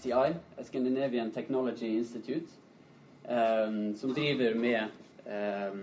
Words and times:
STI, 0.00 0.34
Scandinavian 0.64 1.30
Technology 1.30 1.96
Institute, 1.96 2.48
um, 3.28 3.96
som 3.96 4.14
driver 4.14 4.54
med 4.54 4.86
um, 5.26 5.82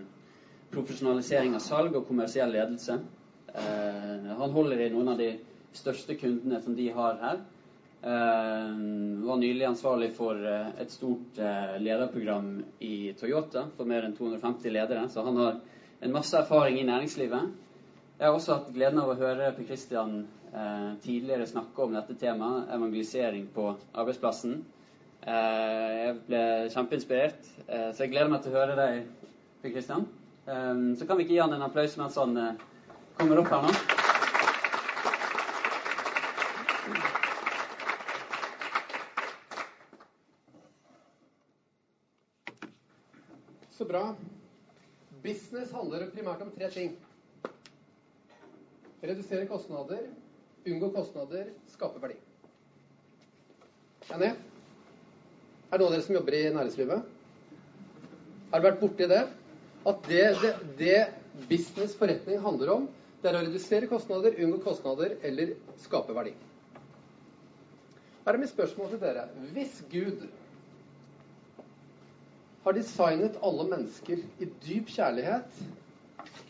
profesjonalisering 0.73 1.53
av 1.55 1.61
salg 1.61 1.95
og 1.95 2.07
kommersiell 2.07 2.49
ledelse. 2.51 2.97
Uh, 3.53 4.33
han 4.39 4.55
holder 4.55 4.81
i 4.81 4.89
noen 4.93 5.13
av 5.13 5.21
de 5.21 5.35
største 5.77 6.17
kundene 6.17 6.61
som 6.63 6.75
de 6.75 6.89
har 6.95 7.21
her. 7.21 7.43
Uh, 8.01 8.73
var 9.27 9.37
nylig 9.41 9.65
ansvarlig 9.65 10.11
for 10.17 10.41
uh, 10.41 10.73
et 10.81 10.91
stort 10.93 11.37
uh, 11.41 11.77
lederprogram 11.81 12.51
i 12.85 13.13
Toyota 13.17 13.67
for 13.77 13.89
mer 13.89 14.05
enn 14.05 14.17
250 14.17 14.73
ledere, 14.73 15.05
så 15.09 15.25
han 15.25 15.37
har 15.41 15.61
en 16.05 16.13
masse 16.13 16.37
erfaring 16.37 16.77
i 16.81 16.85
næringslivet. 16.89 17.53
Jeg 18.17 18.25
har 18.25 18.33
også 18.33 18.57
hatt 18.57 18.73
gleden 18.73 19.01
av 19.01 19.13
å 19.13 19.17
høre 19.17 19.53
Per 19.53 19.65
Christian 19.69 20.23
tidligere 21.03 21.47
snakka 21.49 21.83
om 21.83 21.93
dette 21.97 22.15
temaet, 22.19 22.69
evangelisering 22.75 23.47
på 23.53 23.69
arbeidsplassen. 23.93 24.61
jeg 25.27 26.15
ble 26.27 26.41
kjempeinspirert, 26.71 27.49
så 27.67 28.03
jeg 28.05 28.11
gleder 28.13 28.31
meg 28.31 28.41
til 28.45 28.53
å 28.55 28.59
høre 28.61 28.77
deg, 28.79 29.05
Per 29.61 29.73
Christian. 29.73 30.05
så 30.45 31.05
kan 31.07 31.17
vi 31.17 31.23
ikke 31.25 31.33
gi 31.33 31.41
han 31.41 31.53
en 31.53 31.65
applaus 31.65 31.97
mens 31.97 32.15
han 32.15 32.37
kommer 33.17 33.41
opp 33.41 33.49
her 33.51 33.65
nå? 33.65 33.71
Så 43.77 43.85
bra. 43.85 44.15
Business 45.21 45.69
handler 45.71 46.07
primært 46.09 46.41
om 46.41 46.49
tre 46.55 46.69
ting. 46.73 46.95
Redusere 49.03 49.45
kostnader, 49.45 50.07
unngå 50.71 50.91
kostnader, 50.95 51.51
skape 51.73 52.01
verdi. 52.03 52.17
Enig? 54.15 54.33
Er 55.67 55.77
det 55.77 55.83
noen 55.83 55.89
av 55.89 55.95
dere 55.97 56.05
som 56.05 56.15
jobber 56.15 56.37
i 56.37 56.43
næringslivet? 56.55 57.13
Har 58.51 58.61
dere 58.61 58.69
vært 58.69 58.83
borti 58.83 59.07
det? 59.11 59.23
At 59.87 60.07
det, 60.07 60.23
det, 60.41 60.53
det 60.79 61.47
business, 61.49 61.95
forretning, 61.99 62.39
handler 62.43 62.73
om, 62.73 62.87
det 63.21 63.31
er 63.31 63.39
å 63.39 63.43
redusere 63.45 63.89
kostnader, 63.89 64.37
unngå 64.43 64.61
kostnader 64.63 65.17
eller 65.25 65.55
skape 65.83 66.15
verdi. 66.15 66.33
Her 68.25 68.35
er 68.35 68.41
mitt 68.41 68.51
spørsmål 68.51 68.91
til 68.91 69.01
dere. 69.01 69.25
Hvis 69.55 69.81
Gud 69.91 70.25
har 72.65 72.75
designet 72.75 73.37
alle 73.47 73.67
mennesker 73.71 74.23
i 74.43 74.47
dyp 74.65 74.89
kjærlighet, 74.91 75.61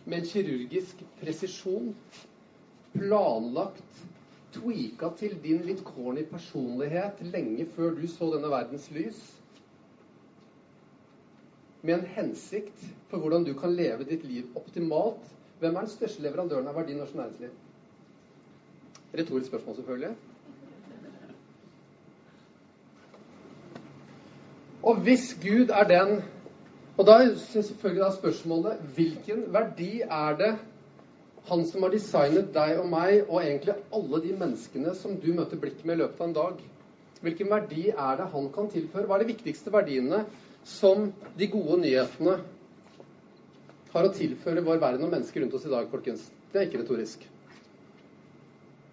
med 0.08 0.22
en 0.22 0.30
kirurgisk 0.30 1.04
presisjon, 1.20 1.92
planlagt, 2.98 4.04
tweaka 4.58 5.12
til 5.20 5.38
din 5.44 5.64
litt 5.68 5.84
corny 5.86 6.24
personlighet 6.28 7.22
lenge 7.32 7.68
før 7.76 7.96
du 7.98 8.06
så 8.10 8.32
denne 8.34 8.52
verdens 8.52 8.90
lys, 8.96 9.20
med 11.82 12.00
en 12.00 12.08
hensikt 12.18 12.86
for 13.08 13.22
hvordan 13.22 13.46
du 13.46 13.54
kan 13.58 13.76
leve 13.76 14.08
ditt 14.08 14.26
liv 14.28 14.48
optimalt. 14.58 15.22
Hvem 15.60 15.76
er 15.76 15.86
den 15.86 15.92
største 15.92 16.24
leverandøren 16.26 16.68
av 16.68 16.76
verdi 16.78 16.94
i 16.94 16.98
norsk 16.98 17.16
næringsliv? 17.16 17.54
Retorisk 19.18 19.48
spørsmål, 19.48 19.76
selvfølgelig. 19.76 20.16
Og 24.84 25.00
hvis 25.06 25.38
Gud 25.42 25.70
er 25.70 25.88
den 25.88 26.24
Og 26.98 27.06
da 27.06 27.12
er 27.22 27.36
selvfølgelig 27.38 28.02
da 28.02 28.12
spørsmålet 28.12 28.80
hvilken 28.96 29.44
verdi 29.54 30.02
er 30.02 30.38
det 30.38 30.54
han 31.48 31.64
som 31.66 31.84
har 31.86 31.94
designet 31.94 32.50
deg 32.56 32.80
og 32.82 32.90
meg, 32.92 33.22
og 33.28 33.40
egentlig 33.42 33.78
alle 33.96 34.20
de 34.24 34.34
menneskene 34.36 34.94
som 35.00 35.16
du 35.22 35.30
møter 35.36 35.60
blikket 35.62 35.86
med 35.88 35.98
i 35.98 36.02
løpet 36.02 36.20
av 36.20 36.28
en 36.28 36.36
dag, 36.36 36.60
hvilken 37.24 37.50
verdi 37.50 37.88
er 37.90 38.20
det 38.20 38.28
han 38.34 38.50
kan 38.54 38.68
tilføre? 38.72 39.08
Hva 39.08 39.18
er 39.18 39.24
de 39.24 39.32
viktigste 39.32 39.74
verdiene 39.74 40.26
som 40.68 41.08
de 41.40 41.48
gode 41.50 41.80
nyhetene 41.82 42.36
har 43.94 44.06
å 44.06 44.14
tilføre 44.14 44.66
vår 44.66 44.82
verden 44.84 45.08
og 45.08 45.14
mennesker 45.16 45.42
rundt 45.42 45.56
oss 45.58 45.66
i 45.66 45.74
dag, 45.74 45.88
folkens? 45.92 46.28
Det 46.52 46.62
er 46.62 46.68
ikke 46.68 46.84
retorisk. 46.84 47.26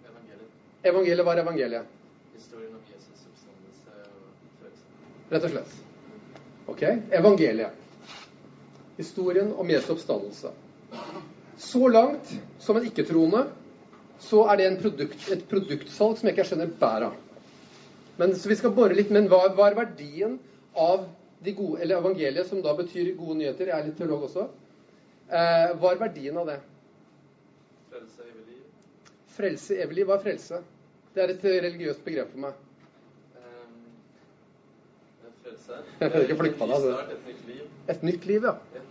Evangeliet. 0.07 0.57
Evangeliet 0.83 1.27
var 1.27 1.43
evangeliet. 1.43 1.93
Historien 2.33 2.73
om 2.73 2.89
Jesus' 2.89 3.27
oppstandelse 3.29 4.01
og 4.01 4.59
frelse. 4.63 4.85
Rett 5.35 5.49
og 5.49 5.55
slett. 5.57 5.79
Ok? 6.71 6.85
Evangeliet. 7.19 7.81
Historien 8.97 9.51
om 9.59 9.69
Jesu 9.69 9.91
oppstandelse. 9.91 10.55
Så 11.57 11.87
langt 11.87 12.31
som 12.59 12.77
en 12.77 12.87
ikke-troende 12.87 13.45
så 14.19 14.45
er 14.51 14.59
det 14.59 14.71
produkt, 14.81 15.27
et 15.31 15.43
produktsalg 15.49 16.17
som 16.17 16.27
jeg 16.27 16.35
ikke 16.35 16.47
skjønner 16.49 16.73
bæret 16.79 17.09
av. 17.09 17.15
Men 18.19 18.35
så 18.35 18.49
vi 18.49 18.57
skal 18.59 18.73
bore 18.75 18.95
litt, 18.95 19.11
men 19.11 19.27
hva, 19.31 19.41
hva, 19.55 19.69
er 19.69 19.77
verdien 19.77 20.37
av 20.79 21.07
de 21.43 21.53
gode, 21.55 21.81
eller 21.83 21.99
evangeliet, 21.99 22.47
som 22.47 22.61
da 22.63 22.73
betyr 22.77 23.11
gode 23.19 23.39
nyheter? 23.41 23.71
Jeg 23.71 23.75
er 23.75 23.89
litt 23.89 23.97
teolog 23.99 24.27
også. 24.29 24.47
Eh, 25.27 25.73
hva 25.81 25.91
er 25.91 25.99
verdien 25.99 26.39
av 26.39 26.47
det? 26.47 26.59
Frelse, 27.91 28.23
evig 28.29 28.45
liv. 28.53 28.63
Frelse, 29.35 29.79
evig 29.83 29.99
liv. 29.99 30.07
Hva 30.07 30.19
er 30.19 30.23
frelse? 30.23 30.61
Det 31.15 31.23
er 31.23 31.35
et 31.35 31.45
religiøst 31.67 32.03
begrep 32.07 32.31
for 32.31 32.45
meg. 32.47 32.63
Frelse? 35.43 35.83
Jeg 35.99 36.25
ikke 36.25 36.39
flytte 36.39 36.59
på 36.59 36.69
deg. 36.71 36.75
Altså. 36.79 37.15
Et 37.15 37.27
nytt 37.29 37.47
liv. 37.51 37.63
Et 37.91 38.11
nytt 38.11 38.29
liv, 38.31 38.47
ja. 38.51 38.85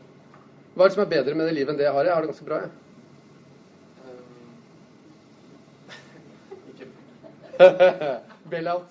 Hva 0.75 0.85
er 0.85 0.89
det 0.91 0.97
som 0.97 1.05
er 1.05 1.13
bedre 1.13 1.35
med 1.39 1.47
det 1.47 1.55
livet 1.55 1.71
enn 1.71 1.79
det 1.79 1.87
jeg 1.87 1.95
har? 1.95 2.05
Jeg 2.09 2.15
har 2.15 2.23
det 2.25 2.31
ganske 2.33 2.49
bra, 2.49 2.57
jeg. 2.65 2.71
Bailout. 8.51 8.91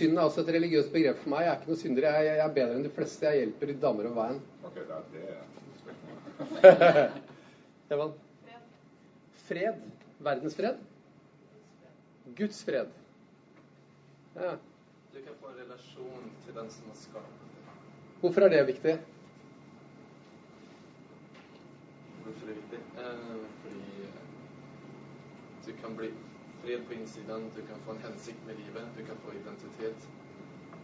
Synd 0.00 0.16
er 0.16 0.22
altså 0.22 0.40
et 0.40 0.52
religiøst 0.54 0.92
begrep 0.94 1.18
for 1.20 1.28
meg. 1.32 1.42
Jeg 1.44 1.50
er 1.50 1.58
ikke 1.58 1.70
noe 1.72 1.80
synder. 1.80 2.06
Jeg, 2.24 2.38
er 2.40 2.54
bedre 2.56 2.76
enn 2.78 2.86
de 2.86 2.92
fleste. 2.94 3.26
Jeg 3.26 3.42
hjelper 3.42 3.72
damer 3.82 4.06
over 4.08 4.16
veien. 4.22 4.38
Ok, 4.64 4.76
det 4.78 4.94
er 4.96 5.02
det 5.12 5.24
Evan? 7.92 8.12
Fred. 9.48 9.76
Verdensfred? 10.24 10.76
Guds 12.38 12.62
fred. 12.64 12.88
Ja. 14.36 14.54
Du 15.12 15.18
kan 15.20 15.34
få 15.40 15.46
en 15.49 15.49
relasjon 15.60 16.30
til 16.44 16.56
den 16.56 16.70
som 16.74 16.90
har 16.92 16.98
skapt 17.04 17.44
det. 17.44 17.74
Hvorfor 18.20 18.46
er 18.46 18.52
det 18.54 18.66
viktig? 18.68 18.94
Hvorfor 22.24 22.42
er 22.44 22.50
det 22.50 22.56
viktig? 22.60 22.80
Eh, 23.04 23.44
fordi 23.62 24.08
du 25.66 25.72
kan 25.82 25.96
bli 25.96 26.10
fred 26.62 26.86
på 26.88 26.96
innsiden, 26.98 27.50
du 27.56 27.62
kan 27.68 27.84
få 27.86 27.96
en 27.96 28.02
hensikt 28.08 28.46
med 28.46 28.60
livet, 28.60 28.88
du 28.98 29.04
kan 29.04 29.22
få 29.24 29.36
identitet. 29.40 30.08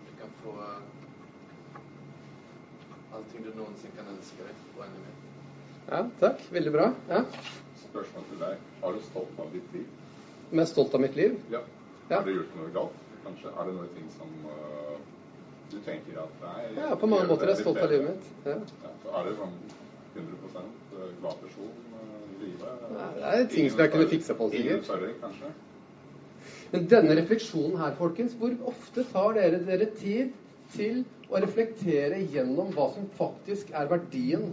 Du 0.08 0.12
kan 0.20 0.32
få 0.42 0.56
allting 3.16 3.44
du 3.44 3.52
noensinne 3.56 3.96
kan 3.96 4.08
ønske 4.12 4.44
deg, 4.44 4.64
og 4.76 4.84
enda 4.86 5.04
mer. 5.04 5.22
Ja, 5.86 6.00
takk. 6.20 6.42
Veldig 6.52 6.72
bra. 6.72 6.90
Ja. 7.08 7.22
Spørsmål 7.86 8.28
til 8.30 8.42
deg. 8.42 8.66
Har 8.82 8.96
du 8.96 9.04
stolt 9.10 9.40
av 9.40 9.52
ditt 9.54 9.72
liv? 9.76 9.86
mest 10.50 10.72
stolt 10.72 10.94
av 10.94 11.00
mitt 11.00 11.16
liv? 11.16 11.40
Ja. 11.50 11.60
ja. 12.08 12.16
Har 12.16 12.26
du 12.26 12.36
gjort 12.36 12.54
noe 12.58 12.70
galt? 12.74 13.05
Kanskje? 13.26 13.52
Er 13.52 13.68
det 13.68 13.74
noen 13.74 13.92
ting 13.96 14.08
som 14.14 14.34
uh, 14.46 14.96
du 15.72 15.78
tenker 15.82 16.18
at 16.22 16.42
nei 16.44 16.66
Ja, 16.78 16.94
på 16.94 17.08
mange 17.10 17.26
måter 17.30 17.48
er 17.48 17.56
jeg 17.56 17.64
stolt 17.64 17.82
av 17.82 17.90
livet 17.90 18.12
mitt. 18.12 18.28
Ja. 18.46 18.58
Ja, 18.86 19.20
er 19.20 19.28
det 19.28 19.36
sånn 19.40 19.56
100 20.16 20.62
eh, 20.62 21.08
glad 21.20 21.40
person 21.42 21.72
uh, 21.92 22.20
i 22.30 22.40
livet? 22.44 22.84
Nei, 22.94 23.08
det 23.16 23.32
er 23.32 23.48
ting 23.56 23.70
som 23.72 23.82
jeg 23.82 23.94
kunne 23.96 24.10
fiksa 24.12 24.36
på. 24.38 24.50
Ingen 24.60 24.84
sørring, 24.86 25.16
kanskje? 25.24 25.50
Men 26.70 26.86
denne 26.90 27.16
refleksjonen 27.18 27.76
her, 27.80 27.94
folkens, 27.98 28.34
hvor 28.38 28.54
ofte 28.70 29.04
tar 29.10 29.36
dere 29.38 29.60
dere 29.66 29.90
tid 29.98 30.34
til 30.74 31.02
å 31.30 31.42
reflektere 31.42 32.22
gjennom 32.32 32.72
hva 32.74 32.88
som 32.94 33.06
faktisk 33.18 33.70
er 33.74 33.90
verdien 33.90 34.48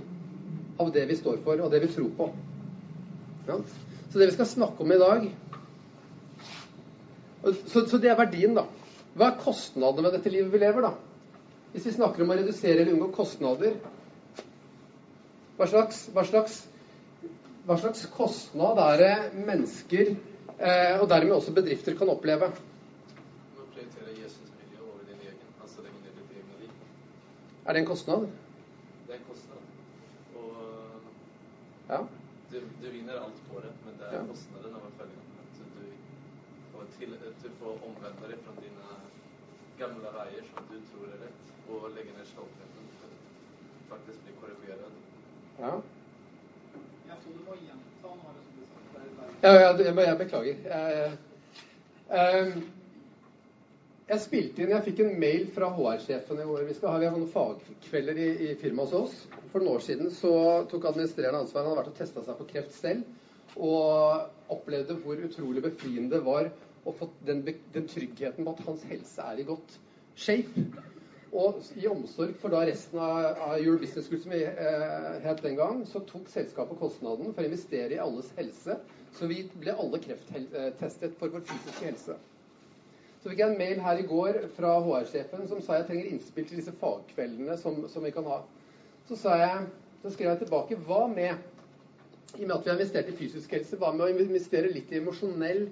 av 0.81 0.91
det 0.93 1.05
vi 1.09 1.17
står 1.17 1.39
for, 1.45 1.61
og 1.61 1.73
det 1.73 1.81
vi 1.85 1.93
tror 1.93 2.11
på? 2.17 2.29
Ja. 3.47 3.59
Så 4.09 4.21
det 4.21 4.29
vi 4.29 4.35
skal 4.35 4.49
snakke 4.49 4.85
om 4.85 4.93
i 4.93 5.01
dag, 5.01 5.25
så, 7.43 7.85
så, 7.85 7.97
det 7.99 8.11
er 8.11 8.19
verdien, 8.19 8.55
da. 8.55 8.65
Hva 9.17 9.29
er 9.29 9.41
kostnadene 9.41 10.07
med 10.07 10.15
dette 10.15 10.31
livet 10.31 10.53
vi 10.53 10.61
lever, 10.61 10.85
da? 10.87 10.93
Hvis 11.73 11.87
vi 11.89 11.95
snakker 11.97 12.23
om 12.23 12.31
å 12.31 12.37
redusere 12.39 12.81
eller 12.81 12.95
unngå 12.95 13.09
kostnader, 13.15 13.75
hva 15.57 15.67
slags, 15.69 16.05
hva 16.13 16.23
slags, 16.27 16.59
hva 17.67 17.77
slags 17.81 18.05
kostnad 18.13 18.79
er 18.85 19.01
det 19.01 19.15
mennesker, 19.49 20.13
eh, 20.57 20.95
og 21.01 21.09
dermed 21.11 21.35
også 21.35 21.55
bedrifter, 21.55 21.97
kan 21.99 22.13
oppleve? 22.13 22.53
Er 27.65 27.73
det 27.73 27.79
en 27.79 27.87
kostnad? 27.87 28.25
Det 29.07 29.13
er 29.13 29.19
en 29.19 29.27
kostnad. 29.27 29.59
Og 30.35 30.55
ja. 31.89 31.99
du, 32.51 32.57
du 32.81 32.89
vinner 32.91 33.21
alt 33.23 33.39
på 33.51 33.61
det, 33.63 33.71
men 33.85 33.99
det 33.99 34.09
er 34.09 34.17
ja. 34.17 34.25
kostnaden 34.27 34.75
av 34.75 34.87
å 34.89 34.95
følge 34.97 35.22
til, 36.99 37.15
du 37.43 37.65
å 37.65 37.73
omvende 37.87 38.29
deg 38.29 38.43
fra 38.45 38.53
dine 38.59 38.99
gamle 39.79 40.13
veier 40.17 40.45
som 40.51 40.69
du 40.69 40.77
tror 40.91 41.09
er 41.09 41.25
rett, 41.25 41.51
og 41.69 41.89
legge 41.95 42.13
ned 42.15 42.29
stoltheten 42.29 42.93
for 42.99 43.09
faktisk 43.93 44.23
bli 44.27 44.37
korrigert. 44.41 44.87
Ja. 45.59 45.75
Ja, 49.43 49.51
ja, 49.59 49.73
jeg, 49.77 49.95
jeg 50.07 50.17
beklager. 50.17 50.55
Jeg, 50.65 51.17
jeg, 52.09 52.63
jeg 54.07 54.21
spilte 54.23 54.63
inn, 54.63 54.71
jeg 54.71 54.85
fikk 54.85 55.01
en 55.03 55.17
mail 55.19 55.49
fra 55.55 55.69
HR-sjefen 55.75 56.39
i 56.39 56.45
år. 56.47 56.63
Vi 56.67 56.75
skal 56.77 56.93
ha, 56.93 57.01
vi 57.01 57.09
har 57.09 57.17
noen 57.17 57.31
fagkvelder 57.31 58.19
i, 58.19 58.29
i 58.47 58.55
firmaet 58.61 58.93
hos 58.93 59.09
oss. 59.09 59.41
For 59.51 59.59
noen 59.59 59.77
år 59.77 59.83
siden 59.85 60.13
så 60.15 60.33
tok 60.71 60.87
administrerende 60.89 61.43
ansvar. 61.43 61.65
Han 61.65 61.73
hadde 61.73 61.81
vært 61.81 61.91
og 61.93 61.99
testa 61.99 62.23
seg 62.25 62.39
på 62.39 62.47
kreft 62.53 62.75
selv. 62.77 63.03
Og 63.53 64.53
opplevde 64.53 64.97
hvor 65.03 65.19
utrolig 65.27 65.63
befriende 65.63 66.15
det 66.15 66.23
var 66.25 66.49
å 66.85 66.93
fått 66.95 67.15
den, 67.27 67.43
den, 67.73 67.87
tryggheten 67.87 68.45
på 68.45 68.55
at 68.55 68.65
hans 68.67 68.83
helse 68.89 69.27
er 69.31 69.39
i 69.39 69.47
godt 69.47 69.77
shape. 70.19 70.65
Og 71.33 71.63
i 71.79 71.87
omsorg 71.89 72.35
for 72.41 72.53
da 72.53 72.61
resten 72.67 72.99
av, 73.01 73.39
av 73.41 73.55
Your 73.61 73.79
Business 73.81 74.09
Group, 74.09 74.21
som 74.25 74.35
vi 74.35 74.43
eh, 74.45 75.07
het 75.23 75.41
den 75.41 75.57
gang, 75.57 75.81
så 75.89 76.03
tok 76.05 76.27
selskapet 76.29 76.77
kostnaden 76.81 77.33
for 77.33 77.41
å 77.41 77.49
investere 77.49 77.95
i 77.95 78.03
alles 78.03 78.29
helse. 78.37 78.77
Så 79.17 79.29
vi 79.29 79.41
ble 79.55 79.73
alle 79.73 80.01
krefttestet 80.03 81.17
for 81.17 81.33
vår 81.33 81.45
fysiske 81.49 81.87
helse. 81.87 82.19
Så 83.23 83.31
fikk 83.31 83.39
jeg 83.39 83.53
en 83.53 83.59
mail 83.59 83.79
her 83.79 84.01
i 84.01 84.03
går 84.03 84.37
fra 84.57 84.73
HR-sjefen 84.83 85.47
som 85.47 85.61
sa 85.63 85.77
jeg 85.77 85.87
trenger 85.87 86.09
innspill 86.11 86.45
til 86.49 86.59
disse 86.59 86.73
fagkveldene 86.81 87.55
som, 87.61 87.77
som 87.87 88.03
vi 88.03 88.11
kan 88.11 88.27
ha. 88.27 88.41
Så, 89.07 89.15
jeg, 89.15 89.61
så, 90.01 90.11
skrev 90.11 90.33
jeg 90.33 90.41
tilbake 90.41 90.77
hva 90.83 91.05
med, 91.07 91.39
i 92.35 92.41
og 92.41 92.49
med 92.49 92.55
at 92.57 92.65
vi 92.65 92.71
har 92.71 92.77
investert 92.77 93.09
i 93.13 93.15
fysisk 93.15 93.55
helse, 93.55 93.79
hva 93.79 93.93
med 93.95 94.05
å 94.05 94.25
investere 94.25 94.73
litt 94.73 94.91
i 94.91 94.99
emosjonell 94.99 95.65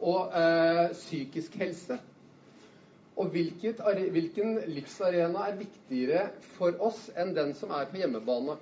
og 0.00 0.34
eh, 0.36 0.90
psykisk 0.92 1.56
helse? 1.60 1.98
Og 3.16 3.30
hvilket, 3.32 3.80
hvilken 4.12 4.58
livsarena 4.68 5.46
er 5.48 5.56
viktigere 5.56 6.26
for 6.56 6.76
oss 6.84 7.06
enn 7.16 7.32
den 7.36 7.54
som 7.56 7.72
er 7.72 7.88
på 7.88 8.02
hjemmebane? 8.02 8.58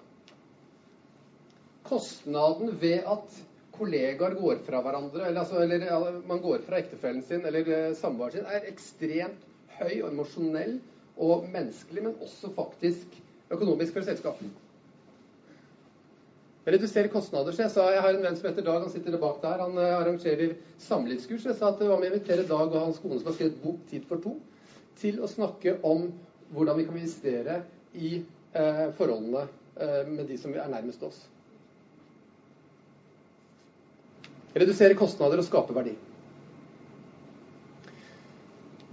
Kostnaden 1.85 2.77
ved 2.81 3.03
at 3.03 3.41
kollegaer 3.75 4.37
går 4.39 4.63
fra 4.67 4.81
hverandre, 4.85 5.27
eller, 5.27 5.41
altså, 5.43 5.65
eller 5.65 6.21
man 6.29 6.43
går 6.43 6.63
fra 6.69 6.79
ektefellen 6.79 7.25
sin 7.27 7.43
eller 7.45 7.67
uh, 7.67 7.97
samboeren 7.99 8.39
sin, 8.39 8.47
er 8.47 8.69
ekstremt 8.71 9.43
høy 9.81 10.05
og 10.05 10.13
emosjonell 10.13 10.77
og 11.19 11.49
menneskelig, 11.51 12.05
men 12.07 12.23
også 12.23 12.53
faktisk 12.55 13.19
økonomisk 13.51 13.99
for 13.99 14.07
selskapet. 14.07 14.64
Redusere 16.65 17.11
kostnader. 17.13 17.53
Så 17.53 17.63
jeg 17.67 17.73
sa, 17.75 17.91
jeg 17.93 18.01
har 18.01 18.17
en 18.17 18.23
venn 18.25 18.37
som 18.39 18.49
heter 18.49 18.65
Dag, 18.65 18.81
han 18.81 18.93
sitter 18.93 19.19
bak 19.21 19.43
der. 19.43 19.61
Han 19.61 19.77
uh, 19.77 19.99
arrangerer 19.99 20.55
samlivskurs. 20.81 21.45
Jeg 21.51 21.59
sa 21.59 21.73
at 21.73 21.83
det 21.83 21.91
var 21.91 22.01
med 22.01 22.09
å 22.09 22.15
invitere 22.15 22.47
Dag 22.49 22.71
og 22.71 22.79
hans 22.81 23.03
kone 23.03 23.19
som 23.21 23.29
har 23.29 23.37
skrevet 23.37 23.61
bok 23.63 23.83
'Tid 23.91 24.07
for 24.09 24.23
to', 24.25 24.39
til 24.97 25.21
å 25.21 25.29
snakke 25.29 25.77
om 25.85 26.09
hvordan 26.55 26.79
vi 26.79 26.87
kan 26.89 26.97
investere 26.97 27.61
i 27.95 28.11
eh, 28.55 28.91
forholdene 28.95 29.47
med 30.07 30.29
de 30.29 30.37
som 30.39 30.53
er 30.55 30.69
nærmest 30.71 31.03
oss. 31.03 31.17
Redusere 34.55 34.95
kostnader 34.95 35.41
og 35.43 35.47
skape 35.49 35.75
verdi. 35.75 35.97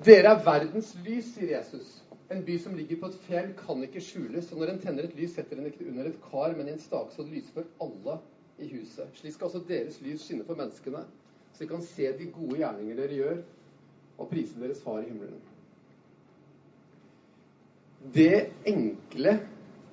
Dere 0.01 0.33
er 0.33 0.45
verdens 0.45 0.95
lys, 1.05 1.35
sier 1.35 1.59
Jesus. 1.59 2.00
En 2.31 2.43
by 2.47 2.57
som 2.63 2.75
ligger 2.75 2.99
på 3.01 3.09
et 3.11 3.17
fjell, 3.25 3.49
kan 3.59 3.81
ikke 3.83 4.03
skjules. 4.03 4.51
Og 4.51 4.61
når 4.61 4.73
en 4.73 4.83
tenner 4.83 5.07
et 5.07 5.15
lys, 5.17 5.33
setter 5.35 5.59
en 5.59 5.67
ikke 5.67 5.87
under 5.91 6.07
et 6.07 6.19
kar, 6.29 6.53
men 6.57 6.69
i 6.69 6.75
en 6.75 6.79
stake, 6.79 7.11
så 7.15 7.25
det 7.25 7.35
lyser 7.35 7.57
for 7.57 7.87
alle 7.87 8.19
i 8.61 8.69
huset. 8.71 9.09
Slik 9.19 9.35
skal 9.35 9.49
også 9.49 9.63
deres 9.67 9.99
lys 10.01 10.23
skinne 10.23 10.45
for 10.47 10.59
menneskene, 10.59 11.03
så 11.51 11.63
de 11.63 11.69
kan 11.69 11.83
se 11.85 12.11
de 12.17 12.29
gode 12.31 12.61
gjerninger 12.61 13.01
dere 13.01 13.17
gjør, 13.17 13.41
og 14.17 14.29
prise 14.29 14.59
deres 14.61 14.83
far 14.83 15.01
i 15.01 15.09
himmelen. 15.09 15.41
Det 18.15 18.51
enkle 18.65 19.39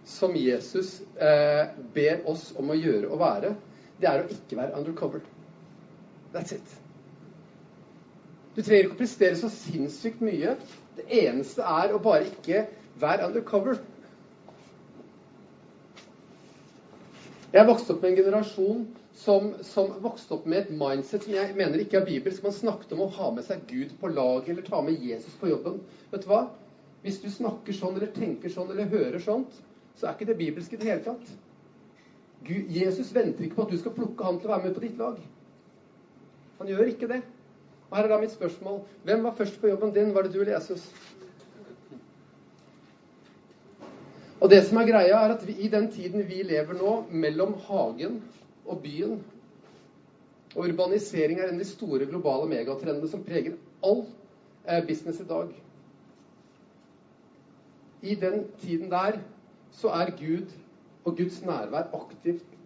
som 0.08 0.36
Jesus 0.36 1.00
eh, 1.20 1.64
ber 1.94 2.22
oss 2.30 2.50
om 2.56 2.70
å 2.72 2.76
gjøre 2.76 3.10
og 3.10 3.20
være, 3.20 3.54
det 4.00 4.08
er 4.08 4.22
å 4.22 4.30
ikke 4.32 4.56
være 4.56 4.78
undercover. 4.78 5.24
That's 6.32 6.54
it. 6.54 6.76
Du 8.56 8.62
trenger 8.62 8.86
ikke 8.86 8.96
å 8.96 9.00
prestere 9.02 9.36
så 9.38 9.50
sinnssykt 9.52 10.22
mye. 10.24 10.54
Det 10.98 11.06
eneste 11.24 11.62
er 11.62 11.94
å 11.94 12.02
bare 12.02 12.26
ikke 12.28 12.66
være 13.00 13.28
undercover. 13.28 13.78
Jeg 17.52 17.64
vokste 17.64 17.94
opp 17.94 18.02
med 18.04 18.10
en 18.10 18.18
generasjon 18.18 18.80
som, 19.16 19.52
som, 19.64 19.94
vokste 20.02 20.36
opp 20.36 20.44
med 20.46 20.58
et 20.60 20.72
mindset 20.78 21.24
som 21.24 21.32
jeg 21.34 21.54
mener 21.56 21.80
ikke 21.80 22.02
er 22.02 22.06
bibelsk. 22.06 22.42
Man 22.44 22.54
snakket 22.54 22.92
om 22.94 23.06
å 23.06 23.12
ha 23.16 23.30
med 23.34 23.46
seg 23.46 23.64
Gud 23.70 23.94
på 24.00 24.10
laget 24.12 24.52
eller 24.52 24.66
ta 24.66 24.82
med 24.84 25.00
Jesus 25.02 25.38
på 25.40 25.50
jobben. 25.50 25.80
Vet 26.12 26.26
du 26.26 26.28
hva? 26.30 26.44
Hvis 27.02 27.22
du 27.22 27.30
snakker 27.32 27.74
sånn 27.74 27.96
eller 27.96 28.12
tenker 28.14 28.52
sånn 28.52 28.70
eller 28.74 28.90
hører 28.92 29.22
sånt, 29.22 29.54
så 29.96 30.06
er 30.06 30.18
ikke 30.18 30.28
det 30.28 30.38
bibelsk 30.42 30.74
i 30.74 30.80
det 30.82 30.90
hele 30.90 31.04
tatt. 31.06 31.32
Gud, 32.44 32.68
Jesus 32.70 33.10
venter 33.14 33.46
ikke 33.46 33.58
på 33.58 33.66
at 33.66 33.72
du 33.74 33.80
skal 33.80 33.96
plukke 33.96 34.28
han 34.28 34.38
til 34.38 34.50
å 34.50 34.54
være 34.54 34.68
med 34.68 34.76
på 34.76 34.84
ditt 34.84 35.00
lag. 35.00 35.18
Han 36.60 36.70
gjør 36.70 36.92
ikke 36.92 37.10
det. 37.10 37.22
Og 37.90 37.96
her 37.96 38.04
er 38.04 38.12
da 38.12 38.20
mitt 38.20 38.34
spørsmål. 38.34 38.82
Hvem 39.04 39.24
var 39.24 39.34
først 39.34 39.60
på 39.60 39.68
jobben 39.68 39.94
din? 39.94 40.14
Var 40.14 40.22
det 40.22 40.34
du 40.34 40.40
eller 40.40 40.54
Jesus? 40.58 40.84
Og 44.40 44.50
det 44.50 44.60
som 44.66 44.78
er 44.78 44.86
greia, 44.86 45.16
er 45.16 45.34
at 45.34 45.46
vi, 45.46 45.56
i 45.58 45.68
den 45.68 45.90
tiden 45.90 46.28
vi 46.28 46.42
lever 46.46 46.76
nå, 46.78 46.92
mellom 47.10 47.56
hagen 47.68 48.22
og 48.66 48.82
byen 48.82 49.18
Og 50.56 50.64
urbanisering 50.64 51.38
er 51.38 51.50
en 51.50 51.58
av 51.58 51.60
de 51.60 51.68
store 51.68 52.06
globale 52.08 52.48
megatrendene 52.48 53.08
som 53.10 53.24
preger 53.24 53.58
all 53.84 54.04
eh, 54.64 54.80
business 54.88 55.20
i 55.20 55.26
dag. 55.28 55.50
I 58.02 58.14
den 58.14 58.46
tiden 58.62 58.90
der 58.90 59.20
så 59.76 59.92
er 59.92 60.14
Gud 60.16 60.54
og 61.04 61.16
Guds 61.18 61.42
nærvær 61.44 61.90
aktivt 61.94 62.56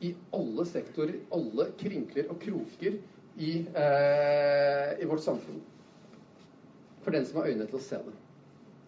i 0.00 0.14
alle 0.34 0.66
sektorer, 0.66 1.20
alle 1.32 1.68
krinkler 1.78 2.30
og 2.32 2.40
kroker 2.40 2.96
i, 3.36 3.66
eh, 3.74 5.02
i 5.02 5.04
vårt 5.04 5.20
samfunn. 5.20 5.60
For 7.02 7.10
den 7.10 7.26
som 7.26 7.40
har 7.40 7.48
øyne 7.48 7.66
til 7.66 7.78
å 7.78 7.82
se 7.82 7.96
det. 7.96 8.14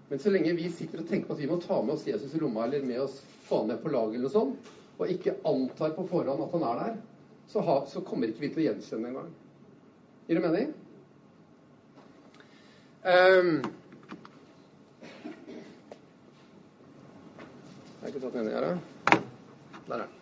Men 0.08 0.18
så 0.18 0.30
lenge 0.32 0.56
vi 0.56 0.70
sitter 0.72 1.02
og 1.02 1.08
tenker 1.08 1.28
på 1.28 1.36
at 1.36 1.42
vi 1.42 1.50
må 1.50 1.60
ta 1.60 1.82
med 1.82 1.94
oss 1.94 2.06
Jesus 2.08 2.34
i 2.34 2.40
lomma 2.40 2.64
eller 2.64 2.82
med 2.82 3.00
oss, 3.00 3.20
få 3.44 3.60
han 3.60 3.68
med 3.68 3.82
på 3.82 3.92
laget, 3.92 4.16
eller 4.16 4.28
noe 4.28 4.32
sånt, 4.32 4.70
og 4.98 5.12
ikke 5.12 5.36
antar 5.46 5.92
på 5.96 6.06
forhånd 6.08 6.42
at 6.46 6.54
han 6.56 6.66
er 6.70 6.80
der, 6.82 6.96
så, 7.48 7.60
ha, 7.64 7.78
så 7.88 8.00
kommer 8.04 8.32
ikke 8.32 8.46
vi 8.46 8.52
til 8.54 8.64
å 8.64 8.66
gjenkjenne 8.70 9.12
engang. 9.12 9.30
Gir 10.28 10.40
det 10.40 10.44
mening? 10.44 10.74
Um, 13.08 13.52
jeg 17.94 18.02
har 18.02 18.12
ikke 18.12 18.24
tatt 18.26 18.36
den 18.36 18.46
inn 18.48 18.54
her, 18.56 18.70
da. 18.72 19.20
Der 19.88 19.98
er 20.00 20.06
den. 20.06 20.17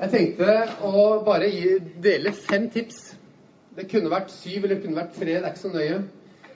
Jeg 0.00 0.12
tenkte 0.14 0.52
å 0.88 1.00
bare 1.26 1.50
gi, 1.52 1.74
dele 2.00 2.30
fem 2.32 2.70
tips. 2.72 3.00
Det 3.76 3.84
kunne 3.90 4.08
vært 4.08 4.30
syv 4.32 4.62
eller 4.62 4.78
det 4.78 4.84
kunne 4.86 4.96
vært 4.96 5.18
tre, 5.18 5.34
det 5.34 5.42
er 5.42 5.50
ikke 5.50 5.60
så 5.60 5.72
nøye. 5.74 5.98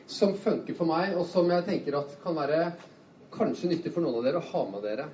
Som 0.08 0.32
funker 0.40 0.76
for 0.78 0.88
meg, 0.88 1.12
og 1.18 1.26
som 1.28 1.52
jeg 1.52 1.66
tenker 1.66 1.98
at 1.98 2.14
kan 2.22 2.38
være 2.38 2.62
kanskje 3.34 3.68
nyttig 3.74 3.92
for 3.92 4.04
noen 4.04 4.16
av 4.22 4.24
dere 4.24 4.40
å 4.40 4.48
ha 4.48 4.64
med 4.70 4.86
dere. 4.88 5.06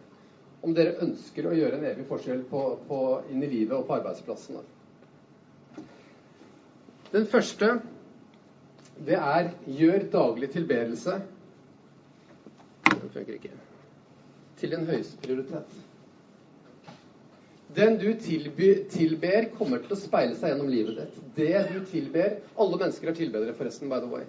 Om 0.63 0.77
dere 0.77 0.95
ønsker 1.03 1.51
å 1.51 1.57
gjøre 1.59 1.81
en 1.81 1.89
evig 1.91 2.07
forskjell 2.07 2.47
på, 2.53 2.63
på, 2.87 3.01
inn 3.35 3.43
i 3.43 3.51
livet 3.51 3.75
og 3.81 3.89
på 3.91 3.99
arbeidsplassene. 3.99 4.63
Den 7.11 7.27
første, 7.35 7.75
det 9.11 9.19
er 9.19 9.55
gjør 9.67 10.11
daglig 10.13 10.53
tilbedelse 10.55 11.19
Den 12.91 13.09
funker 13.11 13.41
ikke. 13.41 13.57
Til 14.61 14.77
en 14.77 14.87
høyeste 14.87 15.19
prioritet. 15.25 15.81
Den 17.75 17.99
du 18.00 18.09
tilber, 18.19 19.45
kommer 19.55 19.83
til 19.85 19.95
å 19.95 19.99
speile 19.99 20.35
seg 20.39 20.53
gjennom 20.53 20.71
livet 20.73 20.97
ditt. 20.99 21.19
Det 21.37 21.65
du 21.71 21.77
tilber 21.87 22.39
Alle 22.59 22.79
mennesker 22.81 23.12
er 23.12 23.19
tilbedere, 23.19 23.55
forresten, 23.55 23.91
by 23.93 24.00
the 24.03 24.11
way. 24.11 24.25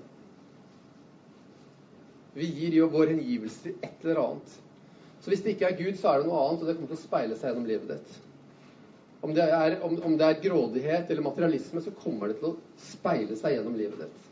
Vi 2.38 2.48
gir 2.48 2.78
jo 2.78 2.90
vår 2.94 3.16
hengivelse 3.16 3.64
til 3.66 3.80
et 3.84 4.06
eller 4.06 4.22
annet. 4.22 4.60
Så 5.22 5.32
hvis 5.32 5.42
det 5.46 5.56
ikke 5.56 5.72
er 5.72 5.80
Gud, 5.80 5.98
så 6.00 6.12
er 6.12 6.22
det 6.22 6.30
noe 6.30 6.44
annet, 6.44 6.62
og 6.62 6.70
det 6.70 6.76
kommer 6.78 6.94
til 6.94 7.00
å 7.00 7.02
speile 7.02 7.38
seg 7.38 7.52
gjennom 7.52 7.68
livet 7.70 7.96
ditt. 7.96 8.20
Om 9.22 9.34
det, 9.38 9.44
er, 9.54 9.76
om, 9.86 9.98
om 10.08 10.16
det 10.18 10.28
er 10.28 10.40
grådighet 10.46 11.12
eller 11.12 11.26
materialisme, 11.26 11.82
så 11.84 11.94
kommer 11.94 12.32
det 12.32 12.40
til 12.40 12.52
å 12.52 12.56
speile 12.82 13.38
seg 13.38 13.58
gjennom 13.58 13.76
livet 13.78 14.06
ditt. 14.06 14.30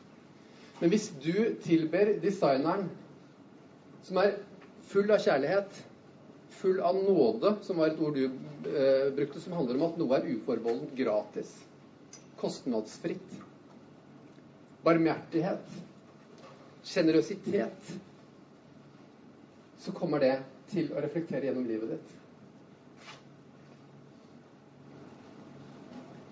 Men 0.79 0.93
hvis 0.93 1.09
du 1.21 1.59
tilber 1.61 2.15
designeren 2.23 2.87
som 4.07 4.21
er 4.21 4.37
full 4.89 5.11
av 5.11 5.21
kjærlighet, 5.21 5.83
full 6.59 6.79
av 6.79 6.95
nåde, 6.95 7.53
som 7.61 7.77
var 7.79 7.87
et 7.87 7.99
ord 8.03 8.15
du 8.15 8.25
eh, 8.25 9.07
brukte, 9.15 9.39
som 9.41 9.55
handler 9.55 9.79
om 9.79 9.87
at 9.87 9.99
noe 9.99 10.17
er 10.17 10.27
uforbeholdent 10.33 10.91
gratis. 10.97 11.53
Kostnadsfritt. 12.39 13.33
Barmhjertighet. 14.83 15.73
Sjenerøsitet. 16.83 17.91
Så 19.79 19.95
kommer 19.95 20.23
det 20.23 20.35
til 20.71 20.91
å 20.91 21.03
reflektere 21.03 21.47
gjennom 21.47 21.67
livet 21.67 21.95
ditt. 21.95 22.15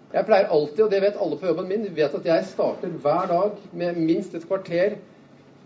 Jeg 0.08 0.24
pleier 0.28 0.52
alltid, 0.56 0.82
og 0.86 0.92
det 0.92 1.02
vet 1.04 1.18
alle 1.20 1.38
på 1.40 1.50
jobben 1.50 1.68
min, 1.68 1.88
vet 1.96 2.14
at 2.16 2.28
jeg 2.28 2.46
starter 2.48 2.94
hver 3.04 3.28
dag 3.32 3.58
med 3.76 4.00
minst 4.00 4.36
et 4.38 4.46
kvarter 4.48 4.96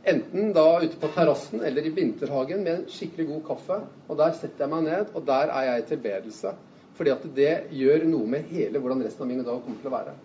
Enten 0.03 0.49
da 0.53 0.65
ute 0.81 0.97
på 0.97 1.11
terrassen 1.13 1.61
eller 1.61 1.85
i 1.85 1.93
vinterhagen 1.93 2.63
med 2.63 2.73
en 2.73 2.87
skikkelig 2.89 3.27
god 3.27 3.43
kaffe. 3.51 3.77
Og 4.07 4.17
der 4.17 4.33
setter 4.37 4.65
jeg 4.65 4.73
meg 4.73 4.87
ned, 4.87 5.13
og 5.13 5.25
der 5.27 5.53
er 5.53 5.67
jeg 5.67 5.83
i 5.83 5.87
tilbedelse. 5.91 6.53
Fordi 6.97 7.13
at 7.13 7.27
det 7.35 7.53
gjør 7.77 8.07
noe 8.09 8.27
med 8.29 8.49
hele 8.49 8.81
hvordan 8.81 9.03
resten 9.05 9.25
av 9.25 9.29
mine 9.29 9.45
dag 9.45 9.61
kommer 9.61 9.81
til 9.81 9.91
å 9.91 9.95
være. 9.95 10.15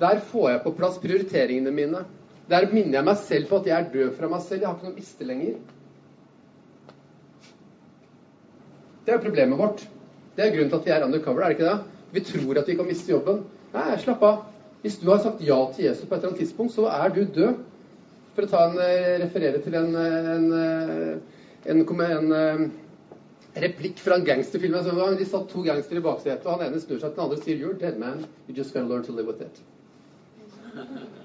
Der 0.00 0.22
får 0.32 0.48
jeg 0.50 0.62
på 0.64 0.74
plass 0.78 0.98
prioriteringene 1.02 1.74
mine. 1.74 2.04
Der 2.50 2.66
minner 2.72 2.98
jeg 2.98 3.06
meg 3.06 3.20
selv 3.22 3.48
på 3.50 3.60
at 3.60 3.68
jeg 3.68 3.76
er 3.78 3.92
død 3.92 4.16
fra 4.16 4.30
meg 4.32 4.42
selv. 4.44 4.62
Jeg 4.62 4.68
har 4.68 4.78
ikke 4.78 4.88
noe 4.88 4.98
miste 4.98 5.28
lenger. 5.28 5.58
Det 9.06 9.14
er 9.14 9.22
problemet 9.22 9.58
vårt. 9.58 9.84
Det 10.36 10.44
er 10.44 10.54
grunnen 10.54 10.70
til 10.72 10.78
at 10.78 10.86
vi 10.86 10.94
er 10.94 11.04
undercover, 11.04 11.42
er 11.42 11.52
det 11.52 11.58
ikke 11.58 11.68
det? 11.68 11.78
Vi 12.12 12.20
tror 12.24 12.58
at 12.58 12.68
vi 12.68 12.76
kan 12.76 12.88
miste 12.88 13.12
jobben. 13.12 13.42
Nei, 13.72 13.96
slapp 14.00 14.22
av. 14.24 14.40
Hvis 14.82 14.98
du 14.98 15.10
har 15.10 15.20
sagt 15.22 15.42
ja 15.44 15.58
til 15.74 15.84
Jesus 15.84 16.06
på 16.06 16.14
et 16.14 16.18
eller 16.18 16.32
annet 16.32 16.42
tidspunkt, 16.42 16.74
så 16.74 16.88
er 16.90 17.12
du 17.12 17.22
død. 17.24 17.60
For 18.36 18.46
å 18.46 18.60
en, 18.64 18.78
eh, 18.80 19.18
referere 19.20 19.60
til 19.62 19.74
en, 19.76 19.94
eh, 19.96 20.30
en, 20.36 20.52
eh, 20.52 21.18
en, 21.70 22.72
replikk 23.54 23.98
fra 23.98 24.14
en 24.16 24.24
gangsterfilm. 24.24 24.72
De 25.18 25.24
satt 25.24 25.48
to 25.48 25.62
gangstere 25.62 25.98
i 25.98 26.02
baksetet, 26.02 26.46
og 26.46 26.60
han 26.60 26.72
ene 26.72 26.80
snur 26.80 26.98
seg 26.98 27.10
til 27.12 27.16
den 27.16 27.24
andre 27.24 27.36
og 27.36 27.42
sier 27.44 27.58
You're 27.58 27.78
dead 27.78 27.98
man. 27.98 28.24
You 28.48 28.54
just 28.54 28.72
gotta 28.72 28.86
learn 28.86 29.04
to 29.04 29.12
live 29.12 29.26
with 29.26 29.42
it. 29.42 29.60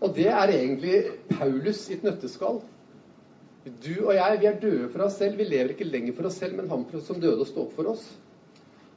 Og 0.00 0.14
det 0.16 0.28
er 0.32 0.48
egentlig 0.48 1.12
Paulus 1.28 1.90
i 1.90 1.98
et 1.98 2.02
nøtteskall. 2.02 2.62
Du 3.84 4.06
og 4.06 4.14
jeg, 4.16 4.38
vi 4.40 4.46
er 4.48 4.60
døde 4.60 4.88
for 4.88 5.04
oss 5.04 5.18
selv. 5.20 5.36
Vi 5.36 5.44
lever 5.44 5.74
ikke 5.74 5.84
lenger 5.84 6.16
for 6.16 6.30
oss 6.30 6.38
selv, 6.40 6.56
men 6.56 6.70
han 6.70 6.86
som 7.04 7.20
døde 7.20 7.44
og 7.44 7.46
sto 7.46 7.66
opp 7.66 7.74
for 7.76 7.90
oss. 7.92 8.06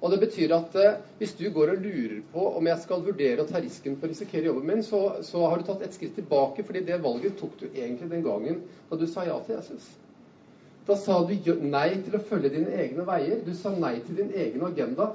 Og 0.04 0.12
det 0.12 0.20
betyr 0.20 0.52
at 0.52 0.74
eh, 0.76 0.96
hvis 1.20 1.34
du 1.40 1.46
går 1.56 1.74
og 1.74 1.84
lurer 1.86 2.18
på 2.34 2.46
om 2.60 2.68
jeg 2.68 2.82
skal 2.84 3.04
vurdere 3.06 3.44
å 3.44 3.48
ta 3.48 3.62
risken 3.64 3.96
på 3.96 4.08
å 4.08 4.12
risikere 4.12 4.50
jobben 4.50 4.68
min, 4.68 4.84
så, 4.84 5.00
så, 5.24 5.46
har 5.48 5.62
du 5.62 5.68
tatt 5.68 5.86
et 5.86 5.96
skritt 5.96 6.18
tilbake, 6.20 6.66
fordi 6.68 6.82
det 6.90 7.00
valget 7.06 7.38
tok 7.40 7.56
du 7.62 7.70
egentlig 7.70 8.10
den 8.12 8.26
gangen 8.26 8.60
da 8.90 9.00
du 9.00 9.06
sa 9.08 9.24
ja 9.24 9.38
til 9.46 9.56
Jesus. 9.56 9.88
Da 10.84 10.98
sa 11.00 11.22
du 11.24 11.54
nei 11.64 11.88
til 12.04 12.18
å 12.18 12.26
følge 12.28 12.52
dine 12.58 12.74
egne 12.84 13.08
veier. 13.08 13.40
Du 13.46 13.54
sa 13.56 13.72
nei 13.72 13.96
til 14.04 14.20
din 14.20 14.34
egen 14.36 14.66
agenda 14.68 15.14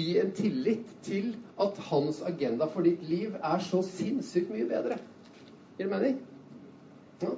i 0.00 0.14
en 0.22 0.30
tillit 0.32 0.88
til 1.04 1.34
at 1.60 1.76
hans 1.90 2.22
agenda 2.24 2.64
for 2.72 2.88
ditt 2.88 3.02
liv 3.04 3.36
er 3.36 3.60
så 3.60 3.82
sinnssykt 3.84 4.48
mye 4.54 4.64
bedre. 4.70 4.96
Gir 5.76 5.84
det 5.84 5.92
mening? 5.92 6.16
Ja. 7.20 7.34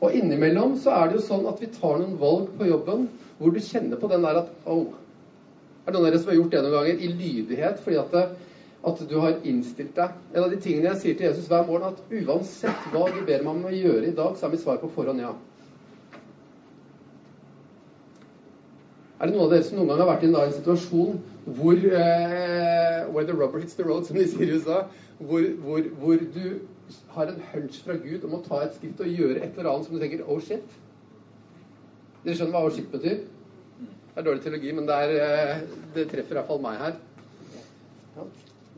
Og 0.00 0.14
innimellom 0.16 0.76
så 0.80 0.94
er 0.96 1.10
det 1.10 1.18
jo 1.18 1.26
sånn 1.26 1.48
at 1.50 1.60
vi 1.60 1.68
tar 1.74 1.98
noen 2.00 2.16
valg 2.20 2.48
på 2.56 2.68
jobben 2.68 3.08
hvor 3.40 3.52
du 3.52 3.60
kjenner 3.64 4.00
på 4.00 4.08
den 4.12 4.24
der 4.24 4.42
at 4.42 4.52
oh, 4.68 4.86
Er 5.84 5.92
det 5.92 5.96
noen 5.96 6.06
av 6.06 6.10
dere 6.10 6.20
som 6.22 6.30
har 6.32 6.38
gjort 6.38 6.54
det 6.54 6.62
noen 6.64 6.76
ganger 6.76 7.04
i 7.04 7.10
lydighet 7.18 7.84
fordi 7.84 7.98
at, 8.00 8.14
det, 8.14 8.24
at 8.90 9.04
du 9.10 9.14
har 9.20 9.38
innstilt 9.48 9.94
deg? 9.96 10.16
En 10.34 10.44
av 10.44 10.50
de 10.52 10.60
tingene 10.60 10.90
jeg 10.92 11.02
sier 11.02 11.18
til 11.18 11.28
Jesus 11.30 11.48
hver 11.50 11.64
morgen, 11.68 11.94
at 11.94 12.12
uansett 12.20 12.90
hva 12.92 13.06
du 13.12 13.22
ber 13.28 13.44
meg 13.44 13.52
om 13.54 13.68
å 13.68 13.72
gjøre 13.74 14.10
i 14.10 14.16
dag, 14.16 14.36
så 14.36 14.46
er 14.46 14.54
mitt 14.54 14.64
svar 14.64 14.80
på 14.82 14.92
forhånd 14.96 15.24
ja. 15.24 15.32
Er 19.20 19.28
det 19.28 19.34
noen 19.34 19.46
av 19.48 19.52
dere 19.52 19.64
som 19.66 19.76
noen 19.76 19.90
gang 19.92 20.00
har 20.00 20.12
vært 20.14 20.22
i 20.24 20.30
en 20.30 20.52
situasjon 20.56 21.16
hvor 21.58 21.76
eh, 21.76 23.08
Where 23.10 23.26
the 23.26 23.34
rubber 23.34 23.58
hits 23.60 23.74
the 23.74 23.84
road, 23.84 24.06
som 24.06 24.16
de 24.16 24.24
sier 24.28 24.46
i 24.46 24.54
USA. 24.54 24.84
Hvor, 25.18 25.44
hvor, 25.64 25.82
hvor, 26.00 26.20
du 26.34 26.60
har 27.14 27.30
en 27.30 27.42
hunch 27.52 27.82
fra 27.84 27.96
Gud 28.00 28.24
om 28.24 28.38
å 28.38 28.44
ta 28.44 28.62
et 28.64 28.76
skritt 28.76 29.00
og 29.02 29.10
gjøre 29.10 29.42
et 29.42 29.58
eller 29.58 29.70
annet 29.72 29.88
som 29.88 29.96
du 29.96 30.02
tenker 30.02 30.24
Oh, 30.26 30.40
shit. 30.40 30.78
Dere 32.24 32.36
skjønner 32.36 32.56
hva 32.56 32.64
oh 32.68 32.74
shit 32.74 32.90
betyr? 32.92 33.22
Det 33.80 34.18
er 34.18 34.26
dårlig 34.26 34.42
teologi, 34.44 34.72
men 34.76 34.88
det, 34.88 34.96
er, 34.96 35.12
eh, 35.24 35.60
det 35.94 36.08
treffer 36.10 36.40
iallfall 36.40 36.60
meg 36.64 36.80
her. 36.82 36.98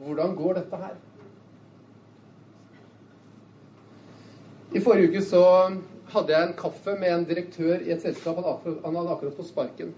Hvordan 0.02 0.36
går 0.36 0.60
dette 0.60 0.82
her? 0.82 0.98
I 4.72 4.80
forrige 4.80 5.10
uke 5.12 5.22
så 5.24 5.44
hadde 6.12 6.32
jeg 6.32 6.48
en 6.48 6.58
kaffe 6.58 6.94
med 7.00 7.12
en 7.12 7.24
direktør 7.28 7.82
i 7.82 7.92
et 7.92 8.02
selskap. 8.02 8.38
Han 8.44 8.96
hadde 8.96 9.14
akkurat 9.16 9.36
fått 9.36 9.50
sparken. 9.50 9.94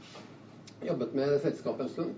Jobbet 0.85 1.15
med 1.15 1.37
selskapet 1.43 1.87
en 1.87 1.93
stund. 1.93 2.15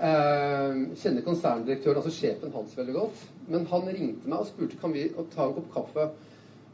Eh, 0.00 0.76
kjenner 0.96 1.24
konserndirektøren, 1.26 2.00
altså 2.00 2.12
sjefen 2.14 2.54
hans, 2.54 2.76
veldig 2.78 2.94
godt. 2.94 3.24
Men 3.50 3.66
han 3.70 3.88
ringte 3.90 4.30
meg 4.30 4.42
og 4.42 4.50
spurte 4.50 4.78
kan 4.80 4.94
vi 4.94 5.08
ta 5.34 5.46
en 5.46 5.56
kopp 5.56 5.72
kaffe 5.74 6.10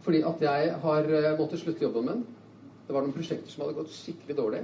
fordi 0.07 0.21
at 0.23 0.43
jeg 0.45 0.75
har 0.85 1.09
eh, 1.19 1.33
måttet 1.39 1.59
slutte 1.59 1.83
jobben 1.83 2.05
min. 2.07 2.21
Det 2.87 2.95
var 2.95 3.03
noen 3.03 3.15
prosjekter 3.17 3.51
som 3.51 3.65
hadde 3.65 3.75
gått 3.81 3.91
skikkelig 3.91 4.37
dårlig. 4.39 4.61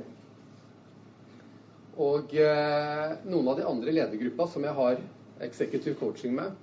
Og 1.99 2.35
eh, 2.39 3.17
noen 3.27 3.49
av 3.51 3.59
de 3.59 3.65
andre 3.67 3.95
ledergruppa 3.97 4.47
som 4.53 4.63
jeg 4.63 4.77
har 4.77 5.01
executive 5.43 5.99
coaching 5.99 6.37
med, 6.37 6.55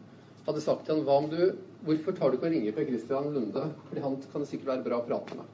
hadde 0.46 0.63
sagt 0.63 0.88
til 0.88 0.96
han 0.96 1.03
hva 1.08 1.18
om 1.24 1.27
du 1.34 1.41
Hvorfor 1.79 2.12
tar 2.12 2.32
du 2.32 2.36
ikke 2.36 2.50
og 2.50 2.51
ringer 2.51 2.74
Per 2.75 2.88
Christian 2.89 3.29
Lunde? 3.32 3.62
Fordi 3.88 4.01
han 4.03 4.15
kan 4.34 4.44
det 4.44 4.50
sikkert 4.50 4.68
være 4.74 4.84
bra 4.84 4.98
å 5.00 5.06
prate 5.08 5.38
med. 5.39 5.46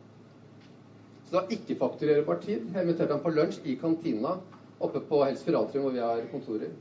Så 1.27 1.35
da 1.35 1.43
ikke 1.53 1.77
fakturere 1.77 2.25
partier. 2.25 2.63
Jeg 2.65 2.81
inviterte 2.81 3.13
ham 3.13 3.21
på 3.21 3.33
lunsj 3.33 3.59
i 3.69 3.75
kantina 3.77 4.31
oppe 4.81 5.03
på 5.05 5.19
Helsfiratrium, 5.21 5.85
hvor 5.85 5.93
vi 5.93 6.01
har 6.01 6.23
kontorer. 6.31 6.71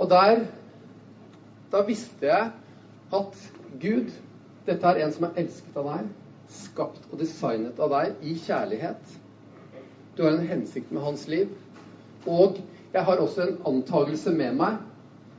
Og 0.00 0.08
der 0.10 0.46
Da 1.70 1.84
visste 1.86 2.26
jeg 2.26 2.50
at 3.14 3.36
Gud 3.80 4.10
dette 4.66 4.86
er 4.86 5.04
en 5.04 5.12
som 5.14 5.28
er 5.28 5.36
elsket 5.38 5.76
av 5.78 5.86
deg, 5.86 6.08
skapt 6.50 7.04
og 7.12 7.20
designet 7.20 7.78
av 7.78 7.92
deg 7.94 8.24
i 8.26 8.34
kjærlighet. 8.38 9.12
Du 10.16 10.24
har 10.24 10.34
en 10.34 10.48
hensikt 10.48 10.90
med 10.90 11.04
hans 11.04 11.28
liv. 11.30 11.52
Og 12.26 12.58
jeg 12.92 13.04
har 13.06 13.22
også 13.22 13.46
en 13.46 13.60
antagelse 13.70 14.34
med 14.34 14.58
meg. 14.58 14.80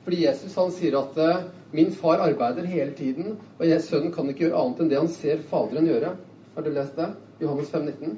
Fordi 0.05 0.23
Jesus 0.23 0.55
han 0.57 0.71
sier 0.73 0.97
at 1.01 1.19
uh, 1.19 1.43
min 1.75 1.91
far 1.91 2.23
arbeider 2.23 2.65
hele 2.65 2.95
tiden, 2.97 3.35
og 3.59 3.67
jeg, 3.67 3.83
sønnen 3.85 4.11
kan 4.15 4.31
ikke 4.31 4.47
gjøre 4.47 4.63
annet 4.63 4.81
enn 4.81 4.89
det 4.91 4.99
han 4.99 5.11
ser 5.11 5.43
Faderen 5.51 5.87
gjøre. 5.91 6.15
Har 6.55 6.65
du 6.65 6.71
lest 6.73 6.97
det? 6.97 7.11
Johannes 7.43 7.69
5, 7.75 7.91
19. 8.01 8.17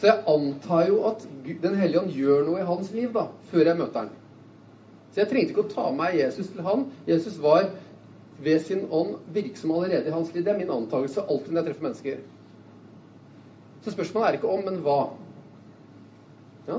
Så 0.00 0.08
jeg 0.08 0.24
antar 0.30 0.86
jo 0.88 1.02
at 1.10 1.26
Den 1.62 1.76
hellige 1.76 2.00
ånd 2.00 2.14
gjør 2.14 2.46
noe 2.46 2.62
i 2.62 2.66
hans 2.66 2.94
liv 2.96 3.12
da, 3.12 3.26
før 3.50 3.66
jeg 3.68 3.78
møter 3.82 4.06
han. 4.06 4.14
Så 5.10 5.22
jeg 5.22 5.30
trengte 5.30 5.54
ikke 5.54 5.66
å 5.66 5.72
ta 5.72 5.86
med 5.94 6.18
Jesus 6.18 6.50
til 6.52 6.62
han. 6.66 6.84
Jesus 7.08 7.38
var 7.42 7.70
ved 8.40 8.62
sin 8.64 8.86
ånd 8.94 9.16
virksom 9.34 9.72
allerede 9.74 10.08
i 10.08 10.14
hans 10.14 10.30
liv. 10.34 10.44
Det 10.46 10.52
er 10.54 10.60
min 10.60 10.72
antakelse 10.72 11.26
alltid 11.26 11.52
når 11.52 11.60
jeg 11.60 11.68
treffer 11.68 11.88
mennesker. 11.88 12.22
Så 13.84 13.94
spørsmålet 13.94 14.28
er 14.28 14.38
ikke 14.38 14.52
om, 14.54 14.62
men 14.64 14.80
hva. 14.84 15.00
Ja? 16.68 16.78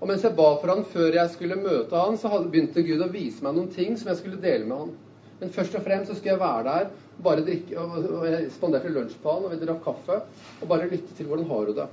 Og 0.00 0.08
mens 0.08 0.24
jeg 0.24 0.36
ba 0.38 0.48
for 0.56 0.72
han 0.72 0.86
før 0.88 1.18
jeg 1.18 1.32
skulle 1.34 1.60
møte 1.60 1.98
han, 1.98 2.16
så 2.16 2.32
begynte 2.46 2.84
Gud 2.86 3.04
å 3.04 3.12
vise 3.12 3.44
meg 3.44 3.56
noen 3.56 3.72
ting 3.74 3.98
som 4.00 4.08
jeg 4.10 4.22
skulle 4.22 4.40
dele 4.40 4.64
med 4.64 4.84
han. 4.84 4.92
Men 5.40 5.52
først 5.52 5.76
og 5.76 5.84
fremst 5.84 6.08
så 6.08 6.16
skulle 6.16 6.34
jeg 6.34 6.40
være 6.40 6.64
der, 6.68 6.88
bare 7.24 7.44
drikke, 7.44 7.80
og 7.80 8.24
jeg 8.28 8.48
spanderte 8.54 8.92
lunsj 8.92 9.18
på 9.20 9.34
han, 9.34 9.44
og 9.44 9.52
vi 9.52 9.60
drakk 9.60 9.82
kaffe, 9.84 10.22
og 10.60 10.70
bare 10.72 10.88
lytte 10.88 11.16
til 11.16 11.28
hvordan 11.28 11.48
har 11.50 11.68
du 11.68 11.76
det. 11.76 11.86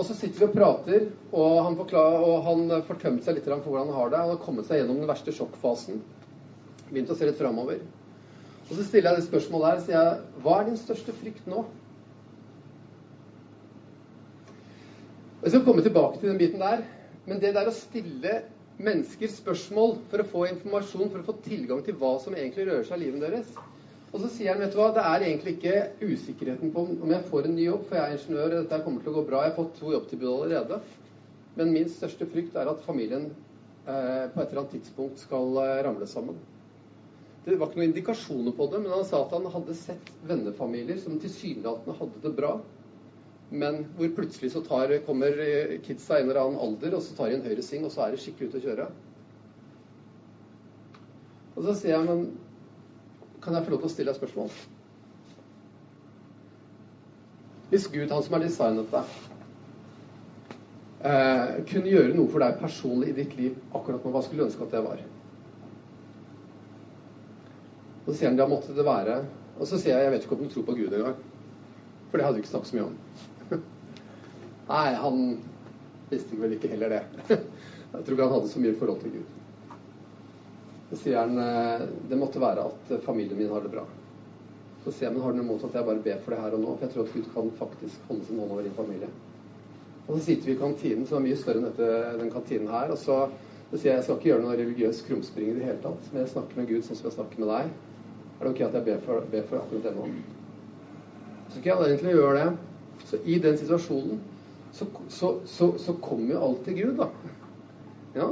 Og 0.00 0.06
så 0.08 0.14
sitter 0.16 0.40
vi 0.40 0.46
og 0.46 0.54
prater, 0.54 1.02
og 1.36 1.58
han, 1.66 1.74
forklarer, 1.76 2.22
og 2.24 2.44
han 2.46 2.70
fortømte 2.88 3.26
seg 3.26 3.36
litt 3.36 3.48
for 3.50 3.66
hvordan 3.68 3.90
han 3.90 3.98
har 3.98 4.12
det. 4.12 4.20
Han 4.22 4.30
har 4.32 4.38
kommet 4.40 4.68
seg 4.68 4.80
gjennom 4.80 5.02
den 5.02 5.10
verste 5.10 5.34
sjokkfasen. 5.36 5.98
Begynt 6.88 7.12
å 7.12 7.16
se 7.18 7.28
litt 7.28 7.36
framover. 7.36 7.82
Og 8.70 8.72
så 8.78 8.86
stiller 8.86 9.10
jeg 9.10 9.20
det 9.20 9.26
spørsmålet 9.26 9.68
her, 9.68 9.82
sier 9.84 9.98
jeg, 9.98 10.40
hva 10.40 10.54
er 10.56 10.70
din 10.70 10.80
største 10.80 11.12
frykt 11.20 11.50
nå? 11.50 11.66
Jeg 15.42 15.52
skal 15.52 15.66
komme 15.68 15.84
tilbake 15.84 16.16
til 16.22 16.32
den 16.32 16.40
biten 16.40 16.64
der. 16.64 16.86
Men 17.28 17.42
det 17.42 17.52
der 17.58 17.68
å 17.68 17.76
stille 17.76 18.38
mennesker 18.80 19.28
spørsmål 19.36 19.98
for 20.08 20.22
å 20.22 20.28
få 20.32 20.46
informasjon, 20.48 21.10
for 21.12 21.20
å 21.20 21.28
få 21.28 21.36
tilgang 21.44 21.84
til 21.84 22.00
hva 22.00 22.14
som 22.24 22.32
egentlig 22.38 22.70
rører 22.70 22.88
seg 22.88 23.02
i 23.02 23.04
livet 23.04 23.26
deres, 23.26 23.52
og 24.10 24.18
så 24.18 24.28
sier 24.34 24.50
han, 24.50 24.62
vet 24.64 24.72
du 24.74 24.80
hva, 24.80 24.88
det 24.94 25.02
er 25.06 25.24
egentlig 25.26 25.52
ikke 25.56 25.74
usikkerheten 26.02 26.72
på 26.74 26.82
om 26.96 27.12
jeg 27.14 27.26
får 27.30 27.46
en 27.46 27.54
ny 27.54 27.66
jobb, 27.68 27.84
for 27.86 27.98
jeg 27.98 28.08
er 28.08 28.16
ingeniør, 28.16 28.46
og 28.48 28.64
dette 28.64 28.80
kommer 28.86 29.04
til 29.04 29.12
å 29.12 29.18
gå 29.20 29.26
bra. 29.28 29.42
Jeg 29.44 29.52
har 29.52 29.58
fått 29.60 29.76
to 29.78 29.92
jobbtilbud 29.94 30.30
allerede. 30.32 30.80
Men 31.58 31.70
min 31.74 31.90
største 31.90 32.26
frykt 32.30 32.56
er 32.58 32.70
at 32.72 32.82
familien 32.86 33.28
eh, 33.30 34.26
på 34.32 34.40
et 34.40 34.48
eller 34.48 34.64
annet 34.64 34.74
tidspunkt 34.74 35.22
skal 35.22 35.62
eh, 35.62 35.76
ramle 35.86 36.10
sammen. 36.10 36.40
Det 37.44 37.54
var 37.56 37.70
ikke 37.70 37.80
noen 37.80 37.92
indikasjoner 37.92 38.54
på 38.58 38.66
det, 38.72 38.82
men 38.82 38.96
han 38.96 39.06
sa 39.06 39.22
at 39.22 39.32
han 39.36 39.46
hadde 39.54 39.78
sett 39.78 40.10
vennefamilier 40.28 40.98
som 41.00 41.16
tilsynelatende 41.22 41.96
hadde 42.00 42.24
det 42.26 42.34
bra, 42.36 42.56
men 43.50 43.80
hvor 43.96 44.10
plutselig 44.18 44.52
så 44.52 44.62
tar, 44.66 44.92
kommer 45.06 45.38
eh, 45.46 45.78
kidsa 45.86 46.18
en 46.18 46.28
eller 46.28 46.42
annen 46.42 46.60
alder, 46.66 46.98
og 46.98 47.06
så 47.06 47.14
tar 47.14 47.30
de 47.30 47.38
en 47.38 47.46
høyresving, 47.46 47.86
og 47.86 47.94
så 47.94 48.04
er 48.04 48.14
det 48.14 48.22
skikkelig 48.26 48.50
ute 48.50 48.60
å 48.60 48.66
kjøre. 48.66 48.90
Og 51.54 51.64
så 51.66 51.78
sier 51.78 51.96
jeg, 51.96 52.06
men 52.10 52.26
kan 53.40 53.56
jeg 53.56 53.66
få 53.66 53.74
lov 53.74 53.82
til 53.82 53.88
å 53.88 53.92
stille 53.94 54.12
deg 54.12 54.20
spørsmål? 54.20 54.52
Hvis 57.70 57.86
Gud, 57.92 58.10
han 58.10 58.24
som 58.26 58.34
har 58.36 58.42
designet 58.44 58.90
deg, 58.90 59.16
eh, 61.06 61.52
kunne 61.70 61.92
gjøre 61.92 62.16
noe 62.16 62.30
for 62.32 62.42
deg 62.42 62.58
personlig 62.60 63.12
i 63.12 63.18
ditt 63.20 63.36
liv 63.38 63.58
akkurat 63.70 64.04
nå, 64.04 64.12
hva 64.12 64.22
skulle 64.26 64.42
du 64.42 64.48
ønske 64.48 64.66
at 64.66 64.74
det 64.74 64.82
var? 64.84 65.04
Og 68.00 68.10
så 68.10 68.18
sier 68.18 68.32
han 68.32 68.40
da 68.40 68.48
måtte 68.48 68.74
det 68.74 68.82
være 68.86 69.20
Og 69.60 69.68
så 69.68 69.76
sier 69.78 69.92
jeg 69.92 70.06
jeg 70.06 70.12
vet 70.14 70.22
ikke 70.24 70.36
om 70.38 70.42
du 70.42 70.52
tror 70.54 70.64
på 70.66 70.74
Gud 70.78 70.94
engang. 70.96 71.18
For 72.10 72.16
det 72.16 72.24
hadde 72.24 72.38
vi 72.38 72.42
ikke 72.42 72.50
snakket 72.50 72.70
så 72.70 72.76
mye 72.78 72.86
om. 72.88 72.94
Nei, 74.70 74.86
han 75.02 75.18
Visste 76.10 76.38
vel 76.40 76.56
ikke 76.56 76.70
heller 76.72 76.90
det. 76.90 77.02
Jeg 77.92 78.04
tror 78.06 78.16
ikke 78.16 78.24
han 78.24 78.32
hadde 78.32 78.48
så 78.50 78.62
mye 78.62 78.78
forhold 78.78 79.00
til 79.04 79.12
Gud. 79.14 79.39
Så 80.90 80.98
sier 80.98 81.20
han 81.20 81.38
eh, 81.38 81.86
det 82.10 82.18
måtte 82.18 82.42
være 82.42 82.66
at 82.70 82.94
familien 83.04 83.38
min 83.38 83.50
har 83.52 83.62
det 83.64 83.72
bra. 83.72 83.84
Så 84.84 84.92
sier 84.92 85.08
jeg 85.08 85.16
men 85.16 85.24
har 85.24 85.34
du 85.34 85.40
noe 85.40 85.46
imot 85.46 85.66
at 85.68 85.76
jeg 85.76 85.86
bare 85.86 86.04
ber 86.04 86.22
for 86.24 86.34
det 86.34 86.40
her 86.42 86.56
og 86.56 86.62
nå? 86.62 86.72
For 86.76 86.86
jeg 86.86 86.94
tror 86.94 87.06
at 87.06 87.14
Gud 87.14 87.28
kan 87.34 87.52
faktisk 87.58 88.08
holde 88.08 88.26
sin 88.26 88.40
hånd 88.40 88.54
over 88.54 88.64
din 88.66 88.78
familie. 88.78 89.10
Og 90.06 90.16
så 90.16 90.24
sitter 90.24 90.50
vi 90.50 90.56
i 90.56 90.58
kantinen, 90.58 91.06
som 91.06 91.20
er 91.20 91.28
mye 91.28 91.38
større 91.38 91.60
enn 91.60 91.68
dette, 91.68 91.90
den 92.18 92.32
kantinen 92.32 92.72
her. 92.72 92.90
Og 92.90 92.98
så, 92.98 93.18
så 93.70 93.76
sier 93.76 93.92
jeg 93.92 94.00
jeg 94.00 94.06
skal 94.08 94.18
ikke 94.18 94.30
gjøre 94.32 94.44
noe 94.46 94.56
religiøs 94.58 95.04
krumspring 95.06 95.52
i 95.52 95.58
det 95.58 95.68
hele 95.68 95.82
tatt, 95.84 96.08
men 96.10 96.24
jeg 96.24 96.32
snakker 96.32 96.58
med 96.58 96.72
Gud 96.72 96.86
sånn 96.86 96.98
som 96.98 97.10
jeg 97.10 97.16
snakker 97.18 97.44
med 97.44 97.52
deg. 97.52 97.70
Er 98.40 98.46
det 98.46 98.54
ok 98.54 98.62
at 98.66 98.76
jeg 98.78 98.86
ber 98.88 99.04
for, 99.04 99.28
ber 99.30 99.46
for 99.50 99.60
akkurat 99.60 99.86
det 99.86 99.94
nå? 99.94 100.08
Så 101.50 101.58
skal 101.60 101.70
jeg 101.70 101.92
egentlig 101.92 102.16
gjøre 102.16 102.40
det. 102.40 102.48
Så 103.10 103.20
i 103.24 103.36
den 103.42 103.60
situasjonen 103.60 104.20
så, 104.72 104.86
så, 105.08 105.30
så, 105.50 105.70
så 105.82 105.94
kommer 106.02 106.34
jo 106.34 106.42
alt 106.46 106.64
til 106.66 106.80
Gud, 106.80 106.96
da. 106.98 107.10
Ja? 108.16 108.30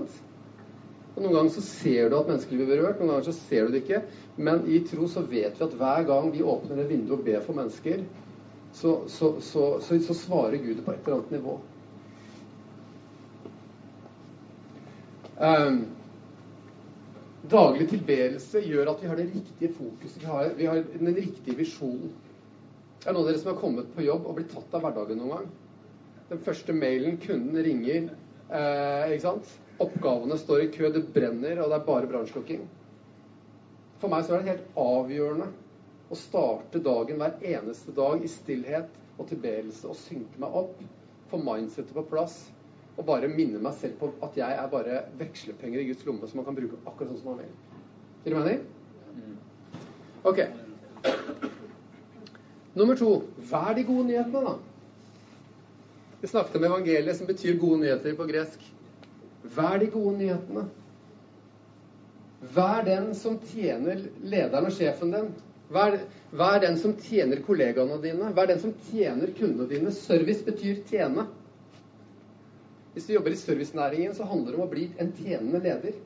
Og 1.18 1.24
Noen 1.24 1.34
ganger 1.34 1.50
så 1.50 1.62
ser 1.66 2.12
du 2.12 2.14
at 2.14 2.28
mennesker 2.30 2.54
blir 2.54 2.68
berørt, 2.68 3.00
noen 3.00 3.10
ganger 3.10 3.24
så 3.26 3.32
ser 3.34 3.66
du 3.66 3.74
det 3.74 3.80
ikke. 3.82 4.04
Men 4.38 4.60
i 4.70 4.78
tro 4.86 5.08
så 5.10 5.24
vet 5.26 5.56
vi 5.58 5.64
at 5.66 5.72
hver 5.80 6.04
gang 6.06 6.28
vi 6.30 6.44
åpner 6.46 6.78
et 6.78 6.92
vindu 6.92 7.16
og 7.16 7.24
ber 7.26 7.40
for 7.42 7.58
mennesker, 7.58 8.04
så, 8.78 8.92
så, 9.10 9.32
så, 9.42 10.14
svarer 10.14 10.60
Gud 10.62 10.84
på 10.84 10.92
et 10.92 11.00
eller 11.02 11.16
annet 11.16 11.32
nivå. 11.34 11.56
Um, 15.42 15.80
daglig 17.50 17.88
tilbedelse 17.90 18.62
gjør 18.62 18.92
at 18.92 19.02
vi 19.02 19.10
har 19.10 19.18
det 19.18 19.26
riktige 19.32 19.72
fokuset, 19.74 20.22
vi 20.22 20.30
har, 20.30 20.54
vi 20.54 20.70
har 20.70 20.86
den 21.00 21.18
riktige 21.18 21.58
visjonen. 21.58 22.14
Det 23.02 23.10
er 23.10 23.18
noen 23.18 23.24
av 23.24 23.32
dere 23.32 23.42
som 23.42 23.52
har 23.56 23.58
kommet 23.58 23.90
på 23.96 24.06
jobb 24.06 24.22
og 24.22 24.38
blitt 24.38 24.54
tatt 24.54 24.78
av 24.78 24.86
hverdagen 24.86 25.18
noen 25.18 25.34
gang. 25.34 25.50
Den 26.30 26.46
første 26.46 26.78
mailen, 26.78 27.18
kunden 27.26 27.58
ringer, 27.66 28.10
eh, 28.50 29.14
ikke 29.14 29.24
sant? 29.24 29.54
Oppgavene 29.78 30.38
står 30.40 30.64
i 30.64 30.70
kø, 30.74 30.88
det 30.94 31.06
brenner, 31.14 31.60
og 31.62 31.70
det 31.70 31.78
er 31.78 31.86
bare 31.86 32.10
brannslukking. 32.10 32.66
For 34.02 34.10
meg 34.12 34.26
så 34.26 34.36
er 34.36 34.42
det 34.42 34.52
helt 34.52 34.78
avgjørende 34.78 35.48
å 36.08 36.18
starte 36.18 36.80
dagen 36.82 37.20
hver 37.20 37.36
eneste 37.44 37.94
dag 37.96 38.22
i 38.24 38.30
stillhet 38.30 38.94
og 39.18 39.26
tilbedelse 39.30 39.88
og 39.90 39.98
synke 39.98 40.40
meg 40.40 40.54
opp, 40.62 40.78
få 41.28 41.40
mindsetet 41.42 41.92
på 41.96 42.06
plass 42.08 42.38
og 42.98 43.06
bare 43.06 43.30
minne 43.30 43.60
meg 43.62 43.76
selv 43.78 43.98
på 44.00 44.10
at 44.26 44.38
jeg 44.38 44.58
er 44.58 44.70
bare 44.72 45.02
vekslepenger 45.20 45.82
i 45.82 45.90
Guds 45.90 46.06
lomme 46.06 46.26
som 46.26 46.40
man 46.40 46.48
kan 46.48 46.56
bruke 46.56 46.80
akkurat 46.84 47.12
sånn 47.12 47.20
som 47.20 47.30
man 47.32 47.44
vil. 47.44 47.52
Gir 48.24 48.34
det 48.34 48.40
mening? 48.40 48.64
Ok. 50.26 50.40
Nummer 52.78 52.98
to 52.98 53.12
vær 53.50 53.76
de 53.76 53.84
gode 53.86 54.08
nyhetene, 54.08 54.42
da. 54.48 54.56
Vi 56.20 56.28
snakket 56.28 56.56
om 56.56 56.64
evangeliet, 56.64 57.16
som 57.16 57.26
betyr 57.26 57.58
gode 57.58 57.80
nyheter 57.84 58.14
på 58.18 58.26
gresk. 58.26 58.62
Vær 59.54 59.78
de 59.78 59.86
gode 59.92 60.16
nyhetene. 60.18 60.64
Vær 62.54 62.82
den 62.86 63.12
som 63.14 63.38
tjener 63.50 64.02
lederen 64.22 64.66
og 64.66 64.74
sjefen 64.74 65.14
din. 65.14 65.28
Vær, 65.74 65.98
vær 66.30 66.62
den 66.64 66.78
som 66.80 66.94
tjener 67.02 67.42
kollegaene 67.46 68.00
dine. 68.02 68.32
Vær 68.34 68.50
den 68.50 68.62
som 68.62 68.74
tjener 68.90 69.30
kundene 69.38 69.68
dine. 69.70 69.92
Service 69.94 70.42
betyr 70.46 70.82
tjene. 70.90 71.28
Hvis 72.94 73.06
du 73.06 73.12
jobber 73.14 73.34
i 73.34 73.38
servicenæringen, 73.38 74.14
så 74.14 74.26
handler 74.26 74.54
det 74.54 74.58
om 74.58 74.66
å 74.66 74.72
bli 74.72 74.88
en 74.98 75.12
tjenende 75.20 75.60
leder. 75.62 76.00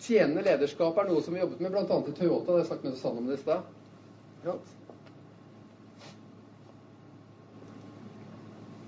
Tjenende 0.00 0.44
lederskap 0.44 0.98
er 0.98 1.08
noe 1.08 1.22
som 1.24 1.36
vi 1.36 1.40
jobbet 1.40 1.60
med 1.64 1.72
bl.a. 1.72 1.84
i 1.84 2.16
Toyota. 2.16 2.44
Det 2.44 2.52
har 2.52 2.60
jeg 2.60 2.68
snakket 2.68 2.88
med 2.88 2.98
Susanne 2.98 3.22
om 3.22 3.30
det 3.30 3.38
i 3.38 3.42
stad. 3.46 4.70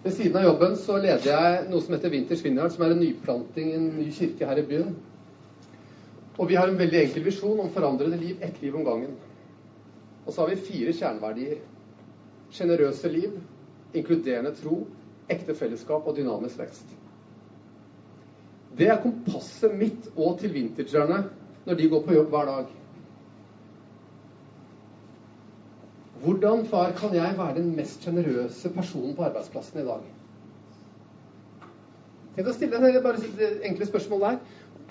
Ved 0.03 0.15
siden 0.17 0.37
av 0.37 0.45
jobben 0.49 0.73
så 0.77 0.97
leder 0.99 1.29
jeg 1.29 1.67
noe 1.71 1.83
som 1.83 1.95
heter 1.95 2.11
Winters 2.11 2.41
Vineyard, 2.43 2.73
som 2.75 2.83
er 2.83 2.95
en 2.95 3.03
nyplanting 3.05 3.69
i 3.71 3.77
en 3.79 3.91
ny 4.01 4.09
kirke 4.15 4.49
her 4.49 4.59
i 4.59 4.65
byen. 4.67 4.97
Og 6.41 6.49
vi 6.51 6.57
har 6.59 6.67
en 6.67 6.79
veldig 6.79 6.99
enkel 7.05 7.27
visjon 7.29 7.61
om 7.63 7.71
forandrede 7.71 8.19
liv, 8.19 8.41
ett 8.43 8.59
liv 8.65 8.75
om 8.75 8.87
gangen. 8.87 9.13
Og 10.27 10.33
så 10.33 10.43
har 10.43 10.51
vi 10.51 10.65
fire 10.65 10.95
kjerneverdier. 10.97 11.61
Sjenerøse 12.53 13.13
liv, 13.13 13.37
inkluderende 13.95 14.55
tro, 14.59 14.81
ekte 15.31 15.55
fellesskap 15.55 16.09
og 16.09 16.19
dynamisk 16.19 16.59
vekst. 16.59 16.97
Det 18.79 18.89
er 18.89 19.03
kompasset 19.05 19.75
mitt 19.77 20.11
og 20.17 20.39
til 20.41 20.51
vintagerne 20.55 21.23
når 21.67 21.79
de 21.79 21.91
går 21.93 22.03
på 22.07 22.17
jobb 22.17 22.33
hver 22.33 22.49
dag. 22.51 22.71
Hvordan, 26.23 26.67
far, 26.71 26.93
kan 26.95 27.15
jeg 27.17 27.35
være 27.39 27.55
den 27.57 27.73
mest 27.77 28.05
sjenerøse 28.05 28.71
personen 28.71 29.15
på 29.17 29.25
arbeidsplassen 29.27 29.81
i 29.81 29.87
dag? 29.89 30.03
Tenk 32.37 32.49
å 32.49 32.53
stille 32.55 32.79
deg 32.85 32.99
bare 33.03 33.31
det 33.41 33.49
enkle 33.67 33.89
spørsmål 33.89 34.23
der. 34.29 34.37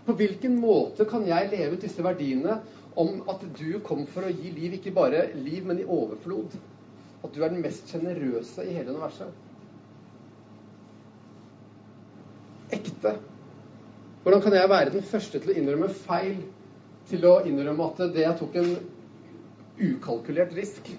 På 0.03 0.15
hvilken 0.19 0.57
måte 0.59 1.05
kan 1.07 1.23
jeg 1.29 1.47
leve 1.53 1.77
ut 1.77 1.85
disse 1.85 2.03
verdiene 2.03 2.57
om 2.99 3.21
at 3.31 3.45
du 3.55 3.77
kom 3.85 4.03
for 4.11 4.27
å 4.27 4.33
gi 4.33 4.51
liv, 4.57 4.75
ikke 4.75 4.91
bare 4.97 5.29
liv, 5.37 5.63
men 5.69 5.79
i 5.79 5.85
overflod? 5.87 6.57
At 7.23 7.31
du 7.31 7.39
er 7.45 7.53
den 7.53 7.63
mest 7.63 7.87
sjenerøse 7.87 8.65
i 8.67 8.73
hele 8.75 8.91
universet? 8.91 9.31
Ekte. 12.75 13.13
Hvordan 14.25 14.43
kan 14.43 14.57
jeg 14.57 14.73
være 14.73 14.97
den 14.97 15.07
første 15.07 15.39
til 15.39 15.53
å 15.53 15.55
innrømme 15.61 15.87
feil? 16.03 16.43
Til 17.07 17.23
å 17.29 17.37
innrømme 17.47 17.87
at 17.87 18.03
det 18.17 18.25
jeg 18.25 18.37
tok 18.41 18.59
en 18.59 18.75
ukalkulert 19.79 20.51
risk 20.59 20.91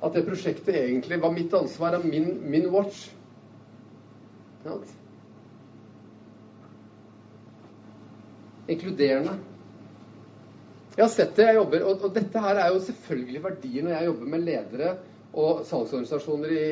at 0.00 0.16
det 0.16 0.24
prosjektet 0.24 0.74
egentlig 0.74 1.20
var 1.20 1.32
mitt 1.34 1.54
ansvar, 1.54 1.98
av 1.98 2.06
min, 2.06 2.32
min 2.50 2.70
watch. 2.72 3.10
Ja. 4.64 4.78
Inkluderende. 8.70 9.36
Jeg 10.96 11.04
har 11.04 11.12
sett 11.12 11.36
det, 11.36 11.46
jeg 11.48 11.56
jobber, 11.56 11.84
og, 11.86 12.02
og, 12.04 12.14
dette 12.14 12.42
her 12.44 12.58
er 12.60 12.72
jo 12.72 12.80
selvfølgelig 12.84 13.42
verdier 13.44 13.86
når 13.86 13.94
jeg 13.94 14.08
jobber 14.08 14.32
med 14.32 14.46
ledere 14.46 14.94
og 15.30 15.60
salgsorganisasjoner 15.68 16.54
i 16.56 16.64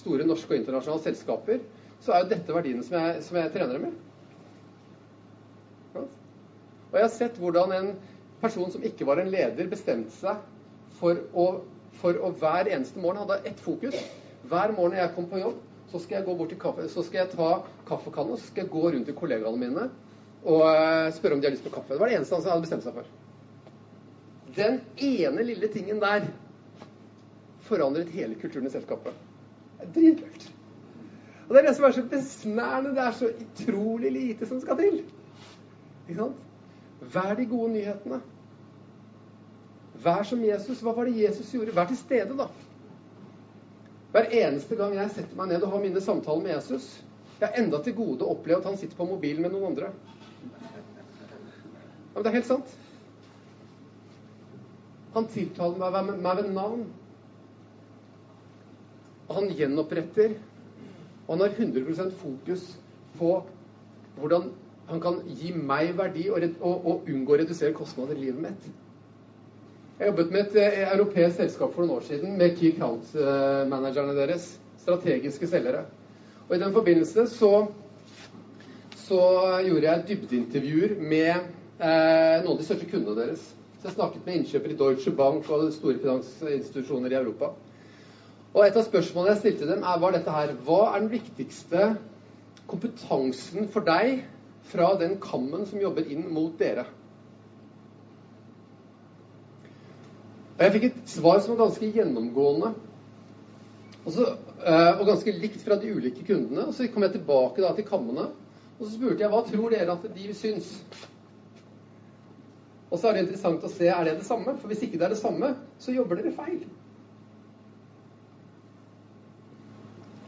store 0.00 0.26
norske 0.26 0.50
og 0.50 0.58
internasjonale 0.58 1.04
selskaper. 1.04 1.60
Så 2.02 2.12
er 2.12 2.24
jo 2.24 2.32
dette 2.32 2.56
verdiene 2.56 2.84
som 2.84 2.96
jeg, 2.98 3.22
som 3.24 3.38
jeg 3.38 3.52
trener 3.54 3.84
med. 3.84 3.94
Ja. 5.94 6.02
Og 6.02 6.98
jeg 6.98 7.06
har 7.06 7.14
sett 7.14 7.38
hvordan 7.40 7.76
en 7.76 7.92
person 8.42 8.72
som 8.72 8.84
ikke 8.84 9.06
var 9.08 9.22
en 9.22 9.30
leder, 9.32 9.70
bestemte 9.70 10.12
seg 10.16 10.42
for 10.98 11.22
å 11.32 11.46
for 12.00 12.18
å 12.18 12.32
hver 12.40 12.70
eneste 12.70 13.00
morgen 13.00 13.22
hadde 13.24 13.50
ett 13.50 13.60
fokus. 13.60 13.96
Hver 14.48 14.74
morgen 14.76 14.98
jeg 14.98 15.12
kom 15.16 15.28
på 15.30 15.40
jobb, 15.40 15.60
så 15.92 16.00
skal 16.02 16.18
jeg 16.18 16.26
gå 16.26 16.36
bort 16.38 16.50
til 16.52 16.60
kaffe, 16.60 16.88
så 16.90 17.04
skal 17.06 17.22
jeg 17.22 17.32
ta 17.36 17.50
kaffekanna 17.88 18.38
så 18.38 18.48
skal 18.48 18.64
jeg 18.64 18.72
gå 18.72 18.82
rundt 18.88 19.06
til 19.08 19.16
kollegaene 19.18 19.60
mine 19.60 19.90
og 20.44 20.64
eh, 20.68 21.12
spørre 21.16 21.36
om 21.36 21.40
de 21.40 21.48
har 21.48 21.54
lyst 21.54 21.64
på 21.64 21.72
kaffe. 21.72 21.94
Det 21.94 22.00
var 22.00 22.10
det 22.10 22.18
eneste 22.18 22.36
han 22.36 22.50
hadde 22.50 22.66
bestemt 22.66 22.84
seg 22.84 22.96
for. 22.98 23.12
Den 24.54 24.80
ene 25.00 25.46
lille 25.46 25.70
tingen 25.72 26.02
der 26.02 26.26
forandret 27.64 28.12
hele 28.12 28.36
kulturen 28.40 28.68
i 28.68 28.74
selskapet. 28.74 29.16
Dritkult. 29.94 30.50
Og 31.46 31.54
det 31.54 31.62
er 31.62 31.68
det 31.68 31.74
som 31.76 31.86
er 31.88 31.96
så 31.96 32.04
besnærende. 32.10 32.92
Det 32.96 33.06
er 33.06 33.16
så 33.16 33.30
utrolig 33.46 34.12
lite 34.12 34.48
som 34.48 34.60
skal 34.60 34.78
til. 34.80 35.00
Ikke 36.08 36.20
sant? 36.20 36.44
Vær 37.14 37.34
de 37.38 37.46
gode 37.48 37.72
nyhetene. 37.72 38.20
Vær 40.04 40.22
som 40.28 40.42
Jesus. 40.44 40.82
Hva 40.84 40.92
var 40.96 41.08
det 41.08 41.16
Jesus 41.22 41.52
gjorde? 41.54 41.74
Vær 41.76 41.88
til 41.88 41.98
stede, 41.98 42.36
da. 42.38 42.48
Hver 44.14 44.30
eneste 44.30 44.76
gang 44.78 44.94
jeg 44.94 45.10
setter 45.10 45.36
meg 45.38 45.50
ned 45.50 45.64
og 45.66 45.72
har 45.72 45.80
mine 45.82 46.00
samtaler 46.00 46.42
med 46.44 46.52
Jesus 46.52 46.84
Jeg 47.40 47.48
har 47.48 47.56
enda 47.58 47.80
til 47.82 47.96
gode 47.98 48.22
å 48.22 48.36
oppleve 48.36 48.60
at 48.60 48.68
han 48.68 48.76
sitter 48.78 48.94
på 48.94 49.08
mobilen 49.08 49.42
med 49.42 49.50
noen 49.50 49.72
andre. 49.72 49.88
Ja, 52.14 52.14
men 52.14 52.22
det 52.22 52.30
er 52.30 52.36
helt 52.36 52.46
sant. 52.46 52.76
Han 55.16 55.26
tiltaler 55.34 55.82
meg 55.82 56.12
meg 56.22 56.38
ved 56.38 56.52
navn. 56.54 56.84
Og 59.26 59.34
han 59.40 59.50
gjenoppretter. 59.58 60.36
Og 61.26 61.34
han 61.34 61.42
har 61.42 61.58
100 61.58 62.14
fokus 62.20 62.68
på 63.18 63.34
hvordan 64.20 64.50
han 64.88 65.00
kan 65.02 65.20
gi 65.26 65.50
meg 65.56 65.94
verdi 65.98 66.28
og, 66.30 66.44
og, 66.60 66.86
og 66.86 67.10
unngå 67.10 67.34
å 67.34 67.42
redusere 67.42 67.74
kostnader 67.74 68.14
i 68.14 68.28
livet 68.28 68.42
mitt. 68.46 68.66
Jeg 69.94 70.08
jobbet 70.08 70.32
med 70.34 70.40
et 70.40 70.56
eh, 70.58 70.80
europeisk 70.90 71.36
selskap 71.38 71.70
for 71.70 71.84
noen 71.84 72.00
år 72.00 72.06
siden 72.08 72.32
med 72.38 72.56
key 72.58 72.72
count-managerne 72.74 74.16
deres. 74.16 74.48
Strategiske 74.82 75.46
selgere. 75.46 75.84
Og 76.48 76.56
I 76.56 76.58
den 76.58 76.72
forbindelse 76.74 77.28
så, 77.30 77.50
så 79.04 79.20
gjorde 79.62 79.86
jeg 79.86 80.02
dybdeintervjuer 80.08 80.96
med 80.98 81.30
eh, 81.30 82.42
noen 82.42 82.50
av 82.56 82.58
de 82.58 82.66
største 82.66 82.88
kundene 82.90 83.14
deres. 83.20 83.44
Så 83.78 83.86
jeg 83.86 83.94
snakket 83.94 84.26
med 84.26 84.40
innkjøpere 84.40 84.74
i 84.74 84.80
Deutsche 84.82 85.14
Bank 85.14 85.46
og 85.54 85.70
store 85.76 86.02
finansinstitusjoner 86.02 87.14
i 87.14 87.20
Europa. 87.20 87.52
Og 88.50 88.66
Et 88.66 88.74
av 88.74 88.88
spørsmålene 88.88 89.36
jeg 89.36 89.44
stilte 89.44 89.70
dem, 89.70 89.86
er 89.86 90.02
var 90.02 90.18
dette 90.18 90.34
her 90.34 90.56
Hva 90.66 90.80
er 90.88 91.04
den 91.04 91.14
viktigste 91.14 91.92
kompetansen 92.66 93.70
for 93.70 93.86
deg 93.86 94.26
fra 94.74 94.90
den 94.98 95.20
kammen 95.22 95.70
som 95.70 95.78
jobber 95.78 96.10
inn 96.10 96.26
mot 96.34 96.58
dere? 96.58 96.88
Og 100.54 100.62
jeg 100.62 100.74
fikk 100.76 100.84
et 100.88 100.98
svar 101.10 101.40
som 101.42 101.54
var 101.54 101.64
ganske 101.64 101.88
gjennomgående. 101.96 102.70
Og, 104.04 104.12
så, 104.12 104.28
eh, 104.60 104.92
og, 105.00 105.06
ganske 105.08 105.34
likt 105.40 105.64
fra 105.64 105.78
de 105.80 105.90
ulike 105.96 106.26
kundene. 106.26 106.68
Og 106.68 106.76
så 106.76 106.86
kom 106.92 107.06
jeg 107.06 107.16
tilbake 107.16 107.64
da 107.64 107.72
til 107.74 107.88
kammene, 107.88 108.28
og 108.78 108.84
så 108.84 108.92
spurte 108.92 109.24
jeg 109.24 109.32
hva 109.32 109.42
tror 109.48 109.74
dere 109.74 109.96
at 109.96 110.06
de 110.14 110.34
syns. 110.36 110.70
Og 112.90 113.00
så 113.00 113.08
er 113.08 113.16
det 113.16 113.24
interessant 113.24 113.64
å 113.66 113.72
se 113.72 113.88
er 113.90 114.06
det 114.06 114.18
det 114.20 114.26
samme. 114.28 114.54
For 114.60 114.70
hvis 114.70 114.84
ikke 114.86 115.00
det 115.00 115.08
er 115.08 115.14
det 115.16 115.22
samme, 115.22 115.54
så 115.82 115.94
jobber 115.94 116.20
dere 116.20 116.34
feil. 116.36 116.60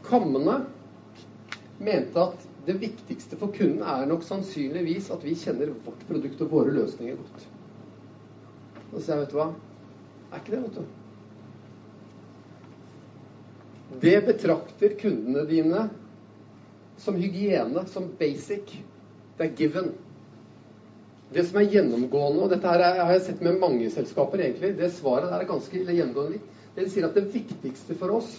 Kammene 0.07 0.57
mente 1.83 2.19
at 2.23 2.43
det 2.67 2.75
viktigste 2.81 3.39
for 3.39 3.53
kunden 3.55 3.83
er 3.87 4.07
nok 4.09 4.25
sannsynligvis 4.27 5.07
at 5.15 5.23
vi 5.23 5.35
kjenner 5.39 5.71
vårt 5.85 6.03
produkt 6.09 6.41
og 6.43 6.51
våre 6.51 6.73
løsninger 6.75 7.15
godt. 7.15 7.47
Og 8.91 8.99
så 8.99 9.13
jeg, 9.13 9.21
vet 9.21 9.31
du 9.31 9.37
hva? 9.39 9.47
Er 10.31 10.41
ikke 10.41 10.53
det, 10.53 10.61
vet 10.63 10.75
du. 10.77 10.83
Det 14.01 14.17
betrakter 14.27 14.97
kundene 14.99 15.45
dine 15.47 15.85
som 16.99 17.15
hygiene, 17.15 17.85
som 17.87 18.09
basic. 18.19 18.75
Det 19.37 19.45
er 19.47 19.55
given. 19.55 19.93
Det 21.33 21.43
som 21.47 21.59
er 21.61 21.71
gjennomgående, 21.71 22.43
og 22.43 22.51
dette 22.51 22.71
her 22.71 22.83
har 23.01 23.13
jeg 23.15 23.25
sett 23.27 23.41
med 23.43 23.59
mange 23.61 23.89
selskaper 23.91 24.39
egentlig, 24.43 24.73
det 24.79 24.91
svaret 24.95 25.29
der 25.31 25.41
er 25.43 25.49
ganske 25.49 25.81
gjennomgående. 25.83 26.39
Det 26.77 26.85
sier 26.91 27.07
at 27.07 27.17
det 27.17 27.29
viktigste 27.33 27.95
for 27.99 28.19
oss, 28.19 28.31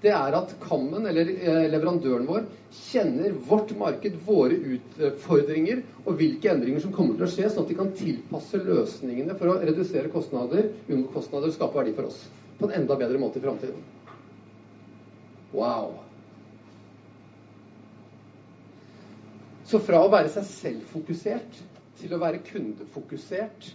det 0.00 0.12
er 0.16 0.34
at 0.36 0.52
Kammen, 0.62 1.04
eller 1.06 1.28
eh, 1.28 1.66
leverandøren 1.68 2.24
vår, 2.28 2.46
kjenner 2.72 3.34
vårt 3.48 3.74
marked, 3.76 4.16
våre 4.24 4.56
utfordringer 4.74 5.82
og 6.06 6.14
hvilke 6.16 6.52
endringer 6.54 6.80
som 6.86 6.94
kommer 6.96 7.18
til 7.18 7.26
å 7.26 7.32
skje, 7.34 7.50
sånn 7.52 7.66
at 7.66 7.72
de 7.72 7.76
kan 7.76 7.92
tilpasse 7.98 8.60
løsningene 8.64 9.36
for 9.36 9.52
å 9.52 9.58
redusere 9.60 10.12
kostnader, 10.12 10.70
unngå 10.88 11.12
kostnader 11.12 11.52
og 11.52 11.56
skape 11.56 11.80
verdi 11.82 11.92
for 11.98 12.08
oss 12.08 12.22
på 12.60 12.68
en 12.68 12.78
enda 12.80 12.96
bedre 13.00 13.20
måte 13.20 13.40
i 13.40 13.44
framtiden. 13.44 13.84
Wow! 15.52 15.92
Så 19.68 19.78
fra 19.84 20.00
å 20.02 20.10
være 20.10 20.32
seg 20.32 20.48
selv-fokusert 20.48 21.60
til 22.00 22.16
å 22.16 22.18
være 22.22 22.40
kundefokusert 22.42 23.74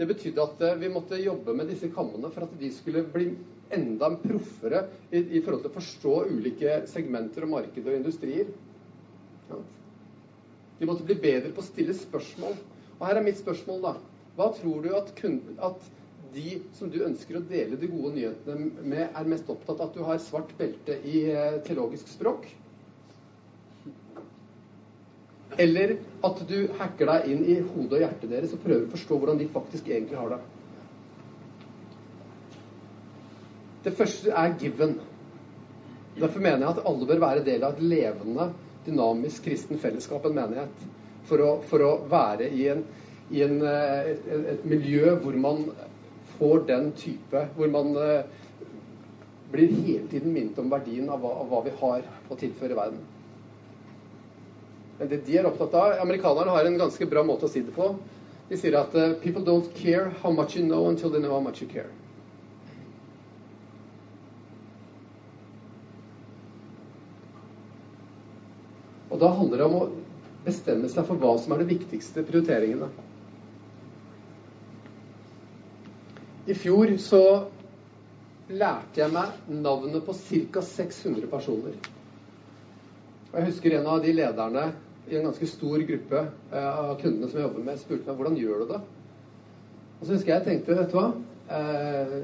Det 0.00 0.06
betydde 0.08 0.40
at 0.40 0.62
eh, 0.64 0.78
vi 0.80 0.88
måtte 0.88 1.18
jobbe 1.20 1.52
med 1.52 1.68
disse 1.68 1.90
kammene 1.92 2.30
for 2.32 2.46
at 2.46 2.52
de 2.56 2.70
skulle 2.72 3.02
bli 3.12 3.26
enda 3.76 4.10
proffere 4.22 4.84
i, 5.10 5.20
i 5.38 5.42
forhold 5.42 5.64
til 5.64 5.70
å 5.70 5.76
forstå 5.76 6.14
ulike 6.30 6.80
segmenter 6.90 7.46
og 7.46 7.54
markeder 7.54 7.94
og 7.94 8.00
industrier. 8.00 8.50
Ja. 9.50 9.60
De 10.80 10.88
måtte 10.88 11.06
bli 11.06 11.18
bedre 11.20 11.52
på 11.54 11.62
å 11.62 11.66
stille 11.66 11.94
spørsmål. 11.96 12.54
Og 12.98 13.06
her 13.08 13.20
er 13.20 13.26
mitt 13.26 13.40
spørsmål, 13.40 13.82
da. 13.84 13.94
Hva 14.36 14.48
tror 14.56 14.84
du 14.84 14.94
at, 14.96 15.10
kunden, 15.18 15.58
at 15.60 15.90
de 16.34 16.60
som 16.78 16.90
du 16.92 17.00
ønsker 17.04 17.36
å 17.38 17.44
dele 17.50 17.78
de 17.80 17.90
gode 17.90 18.14
nyhetene 18.16 18.86
med, 18.86 19.04
er 19.08 19.28
mest 19.28 19.50
opptatt 19.50 19.80
av 19.80 19.90
at 19.90 19.98
du 19.98 20.04
har 20.06 20.22
svart 20.22 20.54
belte 20.58 20.96
i 21.04 21.24
eh, 21.32 21.58
teologisk 21.66 22.08
språk? 22.12 22.46
Eller 25.60 25.96
at 26.24 26.40
du 26.48 26.70
hacker 26.78 27.10
deg 27.10 27.32
inn 27.32 27.42
i 27.44 27.58
hodet 27.58 27.98
og 27.98 28.04
hjertet 28.04 28.30
deres 28.30 28.54
og 28.54 28.62
prøver 28.62 28.86
å 28.86 28.92
forstå 28.94 29.18
hvordan 29.18 29.40
de 29.40 29.48
faktisk 29.52 29.90
egentlig 29.90 30.20
har 30.20 30.36
det? 30.36 30.40
Det 33.84 33.92
første 33.96 34.30
er 34.30 34.56
given. 34.60 34.98
Derfor 36.20 36.40
mener 36.40 36.66
jeg 36.66 36.74
at 36.74 36.82
alle 36.86 37.06
bør 37.06 37.22
være 37.22 37.44
del 37.44 37.62
av 37.64 37.76
et 37.76 37.84
levende, 37.84 38.50
dynamisk 38.86 39.46
kristen 39.46 39.78
fellesskap, 39.80 40.26
en 40.26 40.36
menighet. 40.36 40.82
For 41.30 41.44
å, 41.44 41.52
for 41.70 41.84
å 41.86 41.92
være 42.10 42.50
i, 42.50 42.66
en, 42.72 42.82
i 43.30 43.44
en, 43.46 43.60
eh, 43.64 44.12
et, 44.12 44.28
et 44.54 44.66
miljø 44.68 45.14
hvor 45.22 45.36
man 45.38 45.64
får 46.38 46.64
den 46.66 46.92
type 46.96 47.42
Hvor 47.56 47.68
man 47.68 47.92
eh, 48.00 48.24
blir 49.52 49.72
hele 49.84 50.08
tiden 50.08 50.32
minnet 50.32 50.58
om 50.58 50.70
verdien 50.72 51.08
av 51.10 51.20
hva, 51.22 51.32
av 51.42 51.50
hva, 51.50 51.62
vi 51.66 51.72
har 51.80 52.04
å 52.30 52.38
tilføre 52.38 52.76
verden. 52.78 53.00
Men 54.98 55.10
det 55.10 55.22
de 55.26 55.38
er 55.40 55.48
opptatt 55.48 55.74
av 55.74 56.02
Amerikanerne 56.04 56.54
har 56.54 56.68
en 56.68 56.78
ganske 56.78 57.08
bra 57.10 57.24
måte 57.26 57.48
å 57.48 57.52
si 57.52 57.64
det 57.66 57.74
på. 57.74 57.92
De 58.50 58.58
sier 58.58 58.76
at 58.78 58.94
uh, 58.94 59.14
'people 59.22 59.42
don't 59.46 59.72
care 59.74 60.12
how 60.22 60.30
much 60.30 60.56
you 60.56 60.64
know 60.66 60.88
until 60.88 61.10
they 61.10 61.20
know 61.22 61.34
how 61.34 61.40
much 61.40 61.62
you 61.62 61.68
care'. 61.68 61.90
Og 69.20 69.26
da 69.26 69.34
handler 69.36 69.60
det 69.60 69.64
om 69.68 69.74
å 69.76 69.86
bestemme 70.46 70.88
seg 70.88 71.04
for 71.04 71.20
hva 71.20 71.34
som 71.36 71.52
er 71.52 71.60
de 71.60 71.74
viktigste 71.74 72.22
prioriteringene. 72.24 72.86
I 76.48 76.56
fjor 76.56 76.94
så 77.04 77.20
lærte 78.48 79.02
jeg 79.02 79.12
meg 79.12 79.50
navnet 79.52 80.06
på 80.06 80.14
ca. 80.16 80.62
600 80.64 81.28
personer. 81.28 81.76
Og 83.28 83.36
Jeg 83.36 83.50
husker 83.50 83.76
en 83.76 83.90
av 83.92 84.00
de 84.06 84.14
lederne 84.16 84.64
i 85.10 85.18
en 85.18 85.28
ganske 85.28 85.50
stor 85.52 85.84
gruppe 85.90 86.24
eh, 86.24 86.70
av 86.70 86.96
kundene 87.02 87.28
som 87.28 87.42
jeg 87.42 87.46
jobber 87.50 87.68
med, 87.68 87.82
spurte 87.84 88.08
meg 88.08 88.22
hvordan 88.22 88.40
gjør 88.40 88.64
du 88.64 88.72
det. 88.72 88.80
Og 89.98 90.06
så 90.06 90.14
husker 90.14 90.32
jeg 90.32 90.38
jeg 90.38 90.48
tenkte, 90.48 90.80
vet 90.80 90.88
du 90.88 90.96
hva 90.96 91.06
eh, 91.58 92.16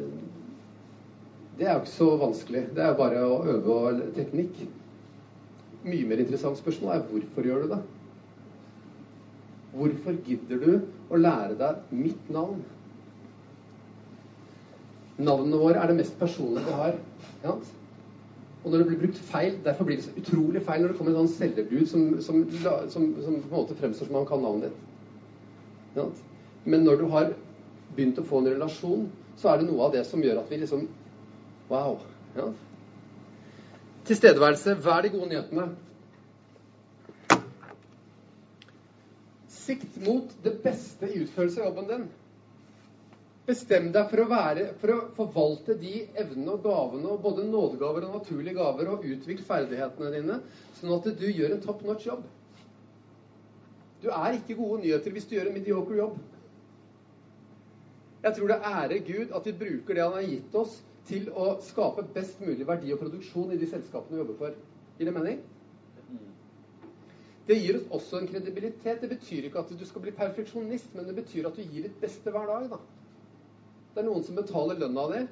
Det 1.61 1.69
er 1.69 1.77
jo 1.77 1.85
ikke 1.85 1.95
så 1.99 2.11
vanskelig. 2.25 2.67
Det 2.73 2.89
er 2.89 2.93
jo 2.95 3.01
bare 3.05 3.29
å 3.29 3.39
øve 3.53 3.81
og 3.83 4.05
teknikk. 4.17 4.65
Mye 5.87 6.07
mer 6.09 6.19
interessant 6.23 6.59
spørsmål 6.59 6.95
er 6.97 7.05
hvorfor 7.11 7.47
gjør 7.47 7.63
du 7.63 7.73
det? 7.75 7.83
Hvorfor 9.77 10.17
gidder 10.27 10.63
du 10.63 11.13
å 11.13 11.21
lære 11.21 11.59
deg 11.61 11.93
mitt 11.95 12.31
navn? 12.33 12.63
Navnene 15.17 15.61
våre 15.61 15.81
er 15.81 15.91
det 15.91 15.99
mest 16.01 16.17
personlige 16.21 16.67
vi 16.67 16.79
har. 16.81 16.99
Ja? 17.45 17.55
Og 18.65 18.73
når 18.73 18.83
det 18.83 18.87
blir 18.89 19.01
brukt 19.05 19.21
feil, 19.29 19.61
Derfor 19.65 19.87
blir 19.87 20.01
det 20.01 20.09
så 20.09 20.17
utrolig 20.19 20.63
feil 20.67 20.83
når 20.83 20.93
det 20.93 20.99
kommer 20.99 21.15
en 21.15 21.23
sånn 21.23 21.37
selgerbud 21.37 21.87
som, 21.89 22.07
som, 22.21 22.43
som, 22.51 23.09
som, 23.23 23.39
på 23.45 23.53
en 23.53 23.55
måte 23.55 23.79
fremstår 23.79 24.11
som 24.11 24.19
han 24.19 24.27
kan 24.29 24.43
navnet 24.43 24.73
ditt. 24.73 26.01
Ja? 26.01 26.09
Men 26.65 26.83
når 26.89 26.99
du 27.01 27.07
har 27.15 27.31
begynt 27.95 28.19
å 28.19 28.27
få 28.27 28.43
en 28.43 28.51
relasjon, 28.57 29.07
så 29.39 29.53
er 29.53 29.61
det 29.61 29.69
noe 29.69 29.87
av 29.87 29.95
det 29.95 30.03
som 30.09 30.25
gjør 30.25 30.43
at 30.43 30.51
vi 30.51 30.65
liksom 30.65 30.89
Wow. 31.67 31.97
Ja? 32.37 32.51
Tilstedeværelse. 34.07 34.77
Vær 34.85 35.03
de 35.03 35.11
gode 35.11 35.29
nyhetene? 35.33 35.67
Sikt 39.51 39.99
mot 40.07 40.31
det 40.45 40.55
beste 40.63 41.09
i 41.11 41.25
utførelse 41.25 41.61
av 41.63 41.67
jobben 41.73 41.91
din. 41.91 42.07
Bestem 43.47 43.93
deg 43.95 44.09
for 44.11 44.23
å, 44.23 44.29
være, 44.31 44.63
for 44.81 44.93
å 44.93 45.03
forvalte 45.15 45.77
de 45.79 46.01
evnene 46.19 46.55
og 46.57 46.65
gavene, 46.65 47.19
både 47.23 47.45
nådegaver 47.47 48.07
og 48.09 48.17
naturlige 48.21 48.57
gaver, 48.59 48.91
og 48.91 49.05
utvikle 49.07 49.47
ferdighetene 49.47 50.11
dine, 50.15 50.39
sånn 50.79 50.95
at 50.97 51.07
du 51.21 51.27
gjør 51.31 51.55
en 51.55 51.63
top 51.63 51.85
notch 51.87 52.09
jobb. 52.09 52.25
Du 54.03 54.09
er 54.11 54.39
ikke 54.39 54.59
gode 54.59 54.83
nyheter 54.83 55.15
hvis 55.15 55.29
du 55.31 55.37
gjør 55.37 55.51
en 55.51 55.59
mediocre 55.59 55.99
jobb. 55.99 56.19
Jeg 58.27 58.35
tror 58.35 58.51
det 58.51 58.59
ærer 58.73 59.07
Gud 59.07 59.35
at 59.39 59.47
vi 59.47 59.55
bruker 59.63 59.95
det 59.95 60.03
han 60.03 60.19
har 60.19 60.27
gitt 60.27 60.59
oss, 60.59 60.75
til 61.07 61.29
å 61.31 61.57
skape 61.63 62.05
best 62.15 62.41
mulig 62.43 62.67
verdi 62.67 62.93
og 62.95 63.01
produksjon 63.03 63.53
i 63.55 63.61
de 63.61 63.69
selskapene 63.71 64.17
vi 64.17 64.23
jobber 64.25 64.41
for. 64.41 64.57
Gir 64.99 65.11
det 65.11 65.15
mening? 65.15 65.45
Det 67.47 67.55
gir 67.61 67.77
oss 67.79 67.91
også 68.01 68.21
en 68.21 68.29
kredibilitet. 68.31 69.01
Det 69.03 69.11
betyr 69.13 69.47
ikke 69.47 69.63
at 69.63 69.71
du 69.79 69.85
skal 69.87 70.03
bli 70.03 70.15
perfeksjonist, 70.17 70.95
men 70.97 71.07
det 71.07 71.15
betyr 71.21 71.47
at 71.47 71.59
du 71.59 71.63
gir 71.63 71.87
ditt 71.87 72.01
beste 72.03 72.33
hver 72.35 72.49
dag. 72.51 72.67
da. 72.73 72.81
Det 73.95 74.03
er 74.03 74.09
noen 74.09 74.25
som 74.27 74.37
betaler 74.37 74.81
lønna 74.83 75.05
di, 75.13 75.23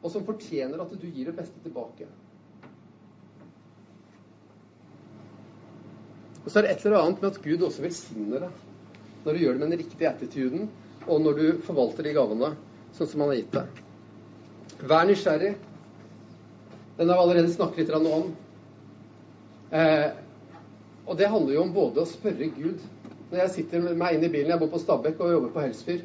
og 0.00 0.10
som 0.14 0.24
fortjener 0.24 0.80
at 0.80 0.96
du 0.96 1.06
gir 1.06 1.28
det 1.28 1.36
beste 1.36 1.60
tilbake. 1.62 2.08
Og 6.40 6.48
så 6.48 6.58
er 6.58 6.64
det 6.64 6.72
et 6.72 6.86
eller 6.88 7.02
annet 7.04 7.20
med 7.20 7.30
at 7.34 7.42
Gud 7.44 7.62
også 7.68 7.84
velsigner 7.84 8.46
deg 8.46 8.66
når 9.20 9.36
du 9.36 9.42
gjør 9.42 9.52
det 9.52 9.60
med 9.60 9.68
den 9.68 9.80
riktige 9.82 10.08
attituden, 10.08 10.68
og 11.04 11.20
når 11.20 11.36
du 11.36 11.46
forvalter 11.66 12.06
de 12.06 12.14
gavene 12.16 12.54
sånn 12.96 13.08
som 13.10 13.20
han 13.20 13.34
har 13.34 13.36
gitt 13.42 13.52
deg. 13.52 13.82
Vær 14.88 15.04
nysgjerrig. 15.04 15.54
Den 16.96 17.08
har 17.08 17.16
vi 17.16 17.22
allerede 17.22 17.52
snakket 17.52 17.90
litt 17.90 18.08
om. 18.12 18.30
Eh, 19.70 20.08
og 21.06 21.18
det 21.18 21.28
handler 21.28 21.54
jo 21.54 21.64
om 21.66 21.74
både 21.74 22.02
å 22.02 22.08
spørre 22.08 22.48
Gud 22.56 22.80
Når 23.30 23.38
jeg 23.38 23.52
sitter 23.54 23.84
med 23.84 23.98
meg 24.00 24.16
inn 24.16 24.24
i 24.26 24.30
bilen, 24.32 24.50
jeg 24.50 24.58
bor 24.58 24.72
på 24.72 24.80
Stabekk 24.82 25.20
og 25.22 25.30
jobber 25.30 25.52
på 25.54 25.62
Helsfyr, 25.62 26.00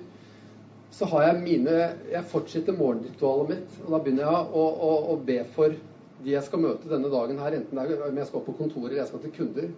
så 0.94 1.08
har 1.10 1.24
jeg 1.26 1.40
mine 1.40 1.78
Jeg 2.12 2.30
fortsetter 2.30 2.78
morgenritualet 2.78 3.50
mitt. 3.56 3.80
Og 3.86 3.96
da 3.96 4.00
begynner 4.04 4.28
jeg 4.28 4.44
å, 4.62 4.66
å, 4.90 4.92
å, 5.16 5.18
be 5.26 5.40
for 5.56 5.74
de 6.22 6.36
jeg 6.36 6.46
skal 6.46 6.62
møte 6.62 6.92
denne 6.92 7.10
dagen 7.10 7.42
her, 7.42 7.58
enten 7.58 7.82
det 7.82 7.98
er 7.98 8.06
om 8.06 8.22
jeg 8.22 8.30
skal 8.30 8.42
opp 8.42 8.48
på 8.52 8.58
kontoret 8.60 8.92
eller 8.92 9.02
jeg 9.02 9.10
skal 9.10 9.24
til 9.26 9.34
kunder. 9.40 9.74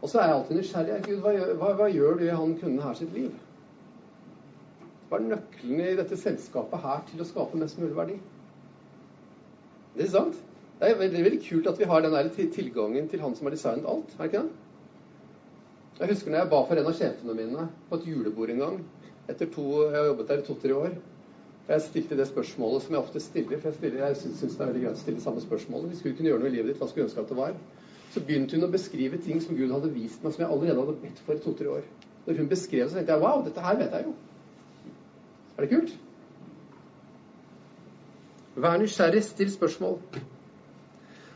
Og 0.00 0.10
så 0.10 0.20
er 0.20 0.28
jeg 0.28 0.38
alltid 0.40 0.58
nysgjerrig. 0.58 0.98
Gud, 1.06 1.22
hva, 1.22 1.32
hva, 1.60 1.70
hva 1.78 1.88
gjør 1.94 2.18
du 2.18 2.26
i 2.26 2.34
han 2.34 2.58
kunden 2.58 2.82
her 2.84 2.98
sitt 2.98 3.14
liv? 3.16 3.30
Hva 5.08 5.20
er 5.20 5.28
nøklene 5.28 5.90
i 5.92 5.98
dette 5.98 6.18
selskapet 6.18 6.82
her 6.84 7.04
til 7.10 7.22
å 7.22 7.28
skape 7.28 7.60
mest 7.60 7.78
mulig 7.80 7.96
verdi? 7.96 8.18
Det 9.94 10.06
er 10.06 10.12
sant? 10.16 10.38
Det 10.80 10.90
er 10.90 10.98
veldig, 10.98 11.22
veldig 11.28 11.40
kult 11.44 11.70
at 11.70 11.78
vi 11.78 11.88
har 11.88 12.02
den 12.02 12.14
der 12.16 12.30
tilgangen 12.34 13.08
til 13.08 13.22
han 13.22 13.36
som 13.36 13.46
har 13.46 13.54
designet 13.54 13.88
alt. 13.88 14.14
er 14.14 14.22
det 14.22 14.30
ikke 14.32 14.42
det? 14.42 14.60
Jeg 16.00 16.10
husker 16.10 16.30
når 16.30 16.40
jeg 16.40 16.50
ba 16.50 16.58
for 16.66 16.80
en 16.80 16.88
av 16.90 16.96
sjefene 16.98 17.34
mine 17.38 17.64
på 17.88 17.98
et 18.00 18.06
julebord 18.10 18.50
en 18.50 18.62
gang 18.64 18.78
etter 19.30 19.46
to, 19.46 19.66
Jeg 19.84 19.94
har 19.94 20.08
jobbet 20.08 20.28
der 20.28 20.40
i 20.42 20.46
to-tre 20.48 20.74
år. 20.74 20.96
Jeg 21.68 21.80
stilte 21.80 22.16
det 22.16 22.26
spørsmålet 22.28 22.82
som 22.82 22.92
jeg 22.94 23.00
ofte 23.00 23.20
stiller, 23.20 23.60
for 23.60 23.70
jeg, 23.70 23.76
stiller, 23.78 24.02
jeg 24.06 24.16
syns 24.16 24.56
det 24.56 24.60
er 24.60 24.72
veldig 24.72 24.82
greit 24.82 24.98
å 24.98 25.00
stille 25.00 25.22
samme 25.24 25.40
spørsmålet. 25.40 25.94
Hvis 25.94 26.02
Gud 26.02 26.16
kunne 26.18 26.28
gjøre 26.28 26.42
noe 26.42 26.50
i 26.50 26.56
livet 26.56 26.72
ditt, 26.72 26.80
hva 26.82 26.88
skulle 26.90 27.06
du 27.06 27.08
ønske 27.08 27.22
at 27.22 27.30
det 27.30 27.38
var? 27.38 27.54
Så 28.12 28.20
begynte 28.26 28.58
hun 28.58 28.66
å 28.66 28.72
beskrive 28.74 29.20
ting 29.22 29.40
som 29.40 29.56
Gud 29.56 29.72
hadde 29.72 29.94
vist 29.94 30.26
meg, 30.26 30.34
som 30.34 30.44
jeg 30.44 30.50
allerede 30.50 30.82
hadde 30.82 30.98
bedt 31.06 31.22
for 31.24 31.38
i 31.38 31.44
to-tre 31.46 31.70
år. 31.78 31.86
Når 32.26 32.42
hun 32.42 32.50
beskrev 32.50 32.84
det, 32.84 32.90
så 32.90 32.98
tenkte 32.98 33.16
jeg 33.16 33.24
wow, 33.24 33.40
dette 33.46 33.64
her 33.64 33.80
vet 33.80 33.96
jeg 33.96 34.10
jo. 34.10 34.12
Er 35.54 35.64
det 35.64 35.70
kult? 35.70 35.92
Vær 38.54 38.78
nysgjerrig, 38.78 39.22
still 39.26 39.50
spørsmål. 39.50 39.98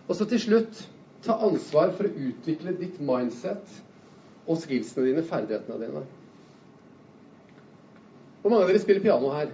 Og 0.09 0.17
så 0.17 0.27
til 0.31 0.41
slutt 0.43 0.85
ta 1.27 1.37
ansvar 1.45 1.93
for 1.97 2.07
å 2.09 2.27
utvikle 2.29 2.77
ditt 2.79 2.99
mindset 3.03 3.79
og 4.49 4.59
skillsene 4.63 5.09
dine, 5.11 5.25
ferdighetene 5.27 5.79
dine. 5.83 6.05
Hvor 8.43 8.53
mange 8.55 8.65
av 8.65 8.71
dere 8.71 8.83
spiller 8.83 9.05
piano 9.05 9.33
her? 9.35 9.51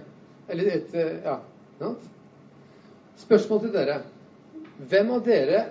Eller 0.49 0.69
et 0.75 0.93
ja. 1.25 1.39
Ja. 1.81 1.89
Spørsmål 3.19 3.65
til 3.65 3.73
dere. 3.73 3.99
Hvem 4.89 5.11
av 5.15 5.25
dere 5.25 5.65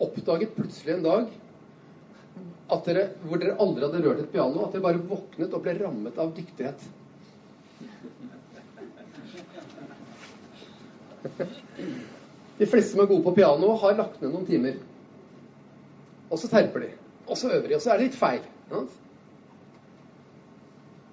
oppdaget 0.00 0.54
plutselig 0.56 0.94
en 0.96 1.04
dag 1.04 1.28
at 2.70 2.86
dere, 2.86 3.08
hvor 3.26 3.40
dere 3.42 3.58
aldri 3.60 3.84
hadde 3.84 4.00
rørt 4.04 4.22
et 4.22 4.32
piano, 4.32 4.62
at 4.64 4.72
dere 4.76 4.84
bare 4.86 5.02
våknet 5.10 5.54
og 5.56 5.64
ble 5.64 5.74
rammet 5.80 6.18
av 6.22 6.30
dyktighet? 6.36 6.86
De 12.60 12.68
fleste 12.68 12.92
som 12.92 13.02
er 13.02 13.08
gode 13.10 13.24
på 13.24 13.34
piano, 13.36 13.74
har 13.82 13.96
lagt 13.98 14.20
ned 14.22 14.34
noen 14.34 14.48
timer. 14.48 14.80
Og 16.30 16.38
så 16.38 16.50
terper 16.50 16.84
de. 16.84 16.90
Og 17.26 17.38
så 17.38 17.50
øver 17.50 17.68
de. 17.68 17.76
Og 17.78 17.82
så 17.82 17.92
er 17.92 18.00
det 18.00 18.10
litt 18.10 18.18
feil. 18.20 18.44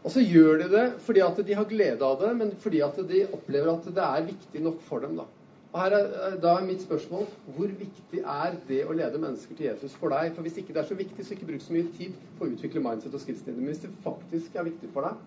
Og 0.08 0.12
så 0.13 0.24
gjør 0.24 0.62
de 0.62 0.67
det 0.72 0.86
fordi 1.04 1.24
at 1.26 1.39
de 1.48 1.56
har 1.58 1.67
glede 1.67 2.06
av 2.06 2.22
det, 2.22 2.30
men 2.39 2.54
fordi 2.63 2.80
at 2.86 3.00
de 3.10 3.26
opplever 3.34 3.74
at 3.74 3.89
det 3.91 4.06
er 4.06 4.30
viktig 4.30 4.62
nok 4.63 4.80
for 4.88 5.04
dem. 5.04 5.17
Da. 5.20 5.26
Og 5.74 5.82
her 5.82 5.96
er, 5.98 6.38
da 6.41 6.54
er 6.56 6.67
mitt 6.67 6.82
spørsmål 6.86 7.26
hvor 7.56 7.74
viktig 7.80 8.22
er 8.22 8.56
det 8.70 8.84
å 8.88 8.96
lede 8.96 9.20
mennesker 9.20 9.58
til 9.58 9.67
Jesus 9.67 9.98
for 10.00 10.13
deg? 10.15 10.32
For 10.36 10.48
hvis 10.48 10.62
ikke 10.62 10.76
det 10.76 10.84
er 10.84 10.88
så 10.91 11.00
viktig, 11.00 11.26
så 11.26 11.36
ikke 11.36 11.50
bruk 11.50 11.65
så 11.65 11.76
mye 11.76 11.91
tid 11.98 12.15
på 12.38 12.46
å 12.46 12.54
utvikle 12.54 12.84
mindset 12.86 13.17
og 13.17 13.28
dine. 13.28 13.58
Men 13.58 13.72
hvis 13.72 13.84
det 13.84 13.91
faktisk 14.06 14.56
er 14.56 14.70
viktig 14.70 14.93
for 14.93 15.10
deg, 15.10 15.20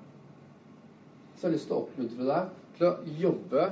så 1.37 1.47
har 1.47 1.53
jeg 1.53 1.59
lyst 1.59 1.69
til 1.69 1.77
å 1.77 1.83
oppmuntre 1.85 2.31
deg 2.31 2.57
til 2.79 2.89
å 2.89 2.95
jobbe 3.21 3.69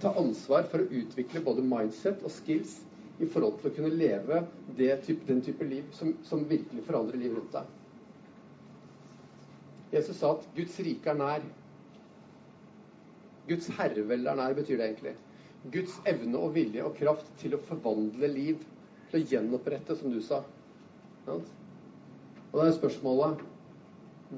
ta 0.00 0.12
ansvar 0.20 0.68
for 0.70 0.82
å 0.82 0.90
utvikle 1.02 1.42
både 1.44 1.64
mindset 1.66 2.22
og 2.22 2.30
skills 2.30 2.80
i 3.22 3.26
forhold 3.30 3.60
til 3.60 3.70
å 3.70 3.74
kunne 3.74 3.94
leve 3.94 4.44
type, 4.76 5.22
den 5.26 5.42
type 5.42 5.66
liv 5.66 5.88
som, 5.94 6.14
som 6.26 6.46
virkelig 6.50 6.84
forandrer 6.86 7.20
livet 7.20 7.38
rundt 7.38 7.56
deg. 7.56 7.72
Jesus 9.94 10.18
sa 10.18 10.32
at 10.34 10.46
Guds 10.56 10.78
rike 10.82 11.10
er 11.10 11.18
nær. 11.18 11.44
Guds 13.46 13.68
herrevelde 13.76 14.30
er 14.30 14.38
nær, 14.40 14.56
betyr 14.56 14.80
det 14.80 14.88
egentlig. 14.88 15.14
Guds 15.74 15.98
evne 16.10 16.40
og 16.40 16.54
vilje 16.56 16.84
og 16.84 16.96
kraft 16.98 17.28
til 17.40 17.54
å 17.54 17.62
forvandle 17.68 18.30
liv. 18.30 18.62
Til 19.10 19.20
å 19.20 19.26
gjenopprette, 19.30 19.94
som 19.98 20.10
du 20.10 20.18
sa. 20.24 20.40
Og 21.30 22.54
da 22.54 22.66
er 22.66 22.74
spørsmålet 22.76 23.44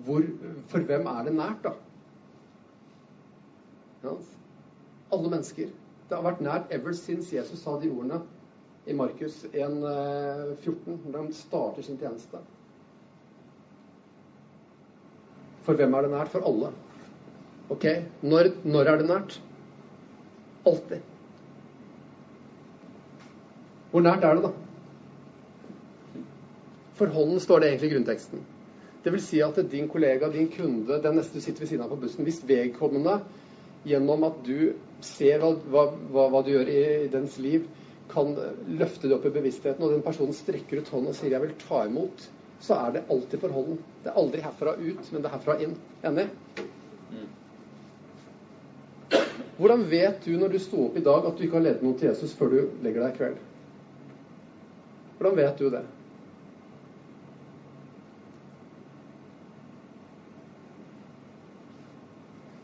hvor, 0.05 0.27
For 0.68 0.85
hvem 0.85 1.07
er 1.09 1.29
det 1.29 1.37
nært, 1.38 1.64
da? 1.64 1.72
Alle 5.12 5.31
mennesker. 5.31 5.71
Det 6.09 6.14
har 6.14 6.25
vært 6.27 6.42
nært 6.45 6.73
ever 6.75 6.95
since 6.95 7.35
Jesus 7.35 7.62
sa 7.62 7.77
de 7.83 7.90
ordene 7.90 8.21
i 8.87 8.95
Markus 8.95 9.40
1,14, 9.53 9.57
eh, 9.57 10.99
når 11.11 11.19
han 11.19 11.33
starter 11.35 11.83
sin 11.83 11.99
tjeneste. 11.99 12.42
For 15.66 15.75
hvem 15.75 15.95
er 15.99 16.07
det 16.07 16.12
nært? 16.12 16.31
For 16.31 16.47
alle. 16.47 16.71
Ok, 17.75 17.88
når, 18.23 18.53
når 18.62 18.92
er 18.92 19.01
det 19.01 19.09
nært? 19.09 19.40
Alltid. 20.66 21.03
Hvor 23.90 24.05
nært 24.07 24.27
er 24.27 24.38
det, 24.38 24.47
da? 24.47 24.53
For 26.97 27.11
hånden 27.12 27.42
står 27.42 27.62
det 27.62 27.71
egentlig 27.71 27.90
i 27.90 27.95
grunnteksten. 27.97 28.45
Det 29.05 29.12
vil 29.14 29.23
si 29.23 29.40
at 29.42 29.59
din 29.71 29.88
kollega, 29.90 30.31
din 30.33 30.49
kunde, 30.51 31.01
den 31.03 31.19
neste 31.19 31.38
du 31.38 31.42
sitter 31.42 31.62
ved 31.62 31.71
siden 31.71 31.85
av 31.85 31.92
på 31.92 31.99
bussen 32.03 32.27
Hvis 32.27 32.40
vedkommende, 32.47 33.21
gjennom 33.87 34.25
at 34.27 34.38
du 34.47 34.73
ser 35.05 35.43
hva, 35.43 35.83
hva, 36.13 36.29
hva 36.33 36.43
du 36.45 36.53
gjør 36.53 36.71
i, 36.73 36.81
i 37.05 37.11
dens 37.13 37.37
liv, 37.43 37.67
kan 38.11 38.33
løfte 38.79 39.09
det 39.09 39.17
opp 39.17 39.27
i 39.27 39.35
bevisstheten, 39.35 39.83
og 39.83 39.93
den 39.93 40.05
personen 40.05 40.37
strekker 40.37 40.81
ut 40.81 40.93
hånden 40.95 41.13
og 41.13 41.19
sier 41.19 41.35
'jeg 41.35 41.43
vil 41.43 41.57
ta 41.61 41.85
imot', 41.87 42.29
så 42.61 42.75
er 42.87 42.93
det 42.93 43.05
alltid 43.11 43.41
forholden. 43.41 43.79
Det 44.05 44.11
er 44.11 44.21
aldri 44.21 44.41
herfra 44.41 44.77
ut, 44.79 45.13
men 45.13 45.23
det 45.23 45.29
er 45.29 45.37
herfra 45.37 45.59
inn. 45.61 45.77
Enig? 46.05 46.29
Hvordan 49.57 49.91
vet 49.91 50.25
du 50.25 50.37
når 50.37 50.53
du 50.53 50.59
sto 50.59 50.87
opp 50.87 50.97
i 50.97 51.05
dag 51.05 51.27
at 51.27 51.37
du 51.37 51.45
ikke 51.45 51.57
har 51.57 51.65
ledet 51.65 51.83
noen 51.83 51.99
til 51.99 52.11
Jesus 52.11 52.35
før 52.37 52.51
du 52.53 52.59
legger 52.85 53.01
deg 53.03 53.15
i 53.15 53.17
kveld? 53.17 53.37
Hvordan 55.17 55.37
vet 55.37 55.59
du 55.59 55.71
det? 55.73 55.85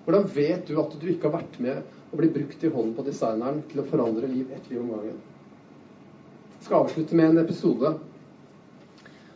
Hvordan 0.05 0.29
vet 0.35 0.69
du 0.69 0.81
at 0.83 1.01
du 1.01 1.07
ikke 1.09 1.31
har 1.31 1.39
vært 1.39 1.59
med 1.65 1.83
og 2.13 2.21
blir 2.21 2.33
brukt 2.33 2.65
i 2.65 2.71
hånden 2.71 2.95
på 2.95 3.05
designeren 3.09 3.63
til 3.73 3.83
å 3.83 3.89
forandre 3.89 4.31
liv 4.31 4.53
ett 4.53 4.71
liv 4.71 4.81
om 4.85 4.95
gangen? 4.95 5.21
Jeg 6.59 6.67
skal 6.69 6.85
avslutte 6.85 7.19
med 7.19 7.33
en 7.33 7.45
episode 7.45 7.97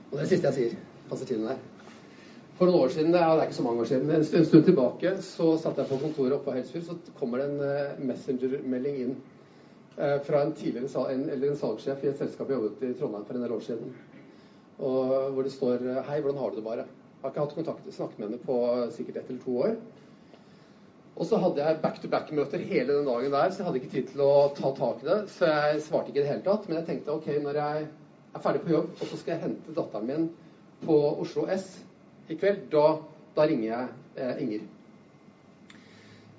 og 0.06 0.12
det 0.12 0.18
er 0.18 0.28
det 0.28 0.30
siste 0.30 0.50
jeg 0.52 0.56
sier. 0.56 0.76
Passer 1.10 1.28
tiden 1.28 1.48
her. 1.50 1.58
For 2.56 2.68
noen 2.68 2.86
år 2.86 2.92
siden, 2.94 3.12
det 3.12 3.20
er 3.20 3.40
ikke 3.42 3.56
så 3.58 3.64
mange 3.66 3.82
år 3.82 3.88
siden, 3.90 4.10
en 4.10 4.24
stund, 4.24 4.40
en 4.40 4.48
stund 4.48 4.64
tilbake 4.64 5.10
så 5.22 5.48
satt 5.60 5.80
jeg 5.80 5.90
på 5.90 5.98
kontoret 6.00 6.36
oppe 6.36 6.46
på 6.46 6.54
Helsfyr, 6.56 6.84
så 6.86 6.94
kommer 7.18 7.42
det 7.42 7.48
en 7.50 7.58
uh, 7.60 8.04
messengermelding 8.08 9.00
inn 9.02 9.10
uh, 9.98 10.16
fra 10.24 10.40
en 10.40 10.54
tidligere 10.56 10.88
sal, 10.88 11.10
en, 11.12 11.26
eller 11.34 11.50
en 11.50 11.58
salgssjef 11.60 12.06
i 12.06 12.10
et 12.12 12.22
selskap 12.22 12.48
jeg 12.48 12.56
jobbet 12.56 12.86
i 12.86 12.94
Trondheim 12.96 13.26
for 13.28 13.36
en 13.36 13.44
del 13.44 13.56
år 13.58 13.66
siden. 13.66 13.92
Og 14.78 15.12
hvor 15.34 15.44
det 15.44 15.52
står 15.52 15.84
uh, 15.84 16.00
'Hei, 16.06 16.22
hvordan 16.22 16.40
har 16.40 16.54
du 16.54 16.56
det 16.56 16.64
bare?' 16.70 16.86
Jeg 16.86 17.22
har 17.26 17.34
ikke 17.34 17.44
hatt 17.44 17.58
kontakt, 17.58 17.92
snakket 17.92 18.18
med 18.18 18.28
henne 18.28 18.42
på 18.46 18.56
sikkert 18.94 19.16
ett 19.16 19.30
eller 19.30 19.44
to 19.44 19.58
år. 19.58 19.76
Og 21.16 21.24
så 21.24 21.38
hadde 21.40 21.64
jeg 21.64 21.78
back-to-back-møter 21.80 22.64
hele 22.68 22.98
den 22.98 23.06
dagen 23.08 23.32
der, 23.32 23.50
så 23.50 23.62
jeg 23.62 23.66
hadde 23.66 23.80
ikke 23.80 23.92
tid 23.94 24.10
til 24.10 24.20
å 24.20 24.32
ta 24.56 24.72
tak 24.76 25.00
i 25.00 25.06
det. 25.08 25.20
Så 25.32 25.48
jeg 25.48 25.78
svarte 25.86 26.12
ikke 26.12 26.20
i 26.20 26.24
det 26.26 26.32
hele 26.32 26.44
tatt. 26.44 26.66
Men 26.68 26.76
jeg 26.80 26.88
tenkte 26.90 27.14
ok, 27.14 27.30
når 27.40 27.60
jeg 27.62 27.86
er 28.36 28.44
ferdig 28.44 28.60
på 28.66 28.74
jobb, 28.74 28.90
og 28.98 29.08
så 29.08 29.20
skal 29.20 29.34
jeg 29.34 29.44
hente 29.46 29.76
datteren 29.78 30.10
min 30.10 30.26
på 30.82 30.98
Oslo 31.24 31.46
S 31.54 31.70
i 32.28 32.36
kveld. 32.36 32.66
Da, 32.74 32.84
da 33.38 33.48
ringer 33.48 33.70
jeg 33.70 33.88
eh, 34.20 34.44
Inger. 34.44 34.68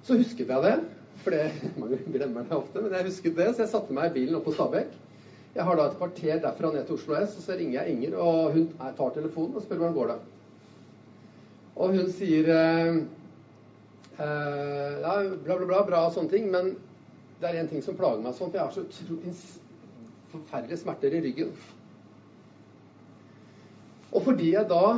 Så 0.05 0.19
husket 0.21 0.53
jeg 0.53 0.65
det, 0.67 0.75
for 1.23 1.33
det, 1.33 1.43
man 1.81 1.97
glemmer 2.13 2.45
det 2.45 2.61
ofte, 2.61 2.85
men 2.85 2.93
jeg 2.93 3.09
husket 3.09 3.37
det, 3.41 3.49
så 3.55 3.65
jeg 3.65 3.73
satte 3.73 3.97
meg 3.97 4.11
i 4.11 4.17
bilen 4.21 4.37
opp 4.37 4.45
på 4.45 4.53
Stabekk. 4.59 4.93
Jeg 5.57 5.65
har 5.65 5.79
da 5.79 5.89
et 5.89 5.97
kvarter 5.97 6.41
derfra 6.43 6.69
ned 6.69 6.85
til 6.85 6.99
Oslo 6.99 7.17
S, 7.17 7.33
og 7.39 7.47
så 7.49 7.57
ringer 7.57 7.79
jeg 7.79 7.95
Inger, 7.95 8.17
og 8.21 8.53
hun 8.53 8.69
tar 8.77 9.15
telefonen 9.17 9.57
og 9.57 9.65
spør 9.65 9.81
hvordan 9.81 9.97
går 9.97 10.11
det. 10.13 10.19
Og 11.77 11.97
hun 11.97 12.11
sier 12.13 12.53
eh, 12.53 12.99
eh, 14.19 14.99
ja, 15.03 15.15
bla, 15.43 15.58
bla, 15.58 15.65
bla, 15.65 15.82
bra 15.88 16.03
og 16.08 16.13
sånne 16.15 16.34
ting, 16.34 16.51
men 16.53 16.73
det 17.41 17.49
er 17.49 17.62
en 17.62 17.71
ting 17.71 17.84
som 17.86 17.97
plager 17.97 18.23
meg 18.23 18.36
sånn, 18.38 18.51
for 18.51 18.60
jeg 18.60 18.65
har 18.65 18.75
så 18.75 18.86
utrolig 18.86 19.34
forferdelige 20.32 20.82
smerter 20.82 21.13
i 21.13 21.21
ryggen. 21.27 21.53
Og 24.15 24.23
fordi 24.25 24.53
jeg 24.53 24.69
da 24.69 24.97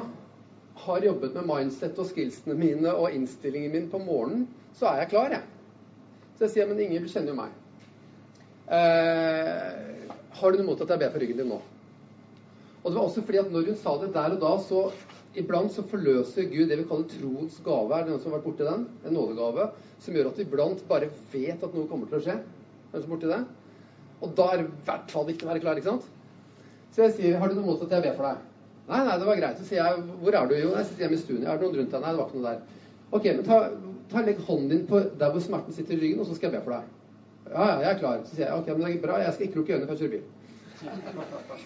har 0.79 1.05
jobbet 1.05 1.35
med 1.35 1.47
mindset 1.49 1.97
og 1.99 2.07
skillsene 2.07 2.55
mine 2.57 2.93
og 2.93 3.11
innstillingen 3.15 3.73
min 3.73 3.89
på 3.91 3.99
morgenen, 4.01 4.47
så 4.77 4.93
er 4.93 5.03
jeg 5.03 5.11
klar, 5.15 5.33
jeg. 5.35 5.43
Så 6.37 6.45
jeg 6.45 6.53
sier, 6.53 6.69
men 6.69 6.79
Inger, 6.79 7.03
du 7.03 7.11
kjenner 7.11 7.33
jo 7.33 7.39
meg. 7.41 7.57
Eh, 8.69 10.07
har 10.39 10.53
du 10.53 10.61
noe 10.61 10.69
mot 10.69 10.81
at 10.85 10.93
jeg 10.93 11.01
ber 11.01 11.11
for 11.11 11.23
ryggen 11.23 11.41
din 11.41 11.51
nå? 11.51 11.59
Og 12.83 12.91
det 12.91 12.95
var 12.95 13.05
også 13.05 13.23
fordi 13.27 13.41
at 13.41 13.49
når 13.51 13.71
hun 13.71 13.79
sa 13.79 13.95
det 14.01 14.11
der 14.15 14.35
og 14.35 14.43
da, 14.43 14.51
så 14.63 14.83
iblant 15.39 15.73
så 15.73 15.83
forløser 15.87 16.47
Gud 16.51 16.69
det 16.71 16.77
vi 16.79 16.87
kaller 16.89 17.09
troens 17.11 17.57
gave. 17.65 17.95
Er 17.95 18.05
det 18.05 18.13
noen 18.13 18.21
som 18.23 18.31
har 18.31 18.39
vært 18.39 18.47
borti 18.47 18.67
den? 18.67 18.85
En 19.05 19.15
nådegave. 19.17 19.69
Som 19.99 20.15
gjør 20.15 20.31
at 20.31 20.39
vi 20.39 20.45
iblant 20.47 20.85
bare 20.89 21.09
vet 21.33 21.65
at 21.65 21.75
noe 21.75 21.89
kommer 21.89 22.09
til 22.09 22.19
å 22.19 22.23
skje. 22.23 22.37
Er 22.93 23.03
du 23.03 23.09
borti 23.11 23.31
det? 23.31 23.41
Og 24.23 24.31
da 24.35 24.47
er 24.51 24.61
det 24.61 24.69
i 24.69 24.85
hvert 24.87 25.13
fall 25.13 25.27
viktig 25.27 25.47
å 25.47 25.51
være 25.51 25.63
klar, 25.63 25.79
ikke 25.79 25.91
sant? 25.91 26.07
Så 26.95 27.05
jeg 27.05 27.15
sier, 27.17 27.37
har 27.39 27.51
du 27.51 27.59
noe 27.59 27.67
mot 27.67 27.83
at 27.85 27.93
jeg 27.93 28.03
ber 28.07 28.15
for 28.17 28.27
deg? 28.27 28.47
Nei, 28.89 29.03
nei, 29.05 29.17
det 29.21 29.27
var 29.27 29.37
greit. 29.37 29.59
Så 29.59 29.67
sier 29.67 29.83
jeg, 29.83 30.07
hvor 30.23 30.35
er 30.35 30.49
du? 30.49 30.55
Jo, 30.57 30.71
jeg 30.79 30.87
sitter 30.89 31.05
hjemme 31.05 31.19
i 31.19 31.21
stuen. 31.21 31.43
Er 31.45 31.59
det 31.59 31.67
noen 31.67 31.77
rundt 31.77 31.93
deg? 31.93 32.01
Nei, 32.03 32.15
det 32.15 32.21
var 32.21 32.31
ikke 32.31 32.39
noe 32.39 32.49
der. 32.49 32.87
Ok, 33.19 33.27
men 33.29 33.45
ta, 33.45 33.59
ta 34.09 34.23
legg 34.25 34.41
hånden 34.47 34.71
din 34.73 34.87
på 34.89 35.03
der 35.21 35.35
hvor 35.35 35.43
smerten 35.45 35.75
sitter 35.75 35.95
i 35.95 36.01
ryggen, 36.01 36.23
og 36.23 36.29
så 36.29 36.37
skal 36.37 36.49
jeg 36.49 36.57
be 36.57 36.65
for 36.65 36.77
deg. 36.77 36.95
Ja, 37.49 37.67
ja, 37.69 37.77
jeg 37.83 37.91
er 37.91 38.01
klar. 38.01 38.25
Så 38.25 38.35
sier 38.35 38.47
jeg, 38.47 38.57
ok, 38.57 38.71
men 38.73 38.85
det 38.85 38.91
er 38.95 39.03
bra, 39.05 39.21
jeg 39.21 39.35
skal 39.35 39.47
ikke 39.47 39.61
lukke 39.61 39.75
øynene 39.75 39.89
før 39.89 39.95
jeg 39.95 40.03
kjører 40.03 40.15
bil. 40.17 40.27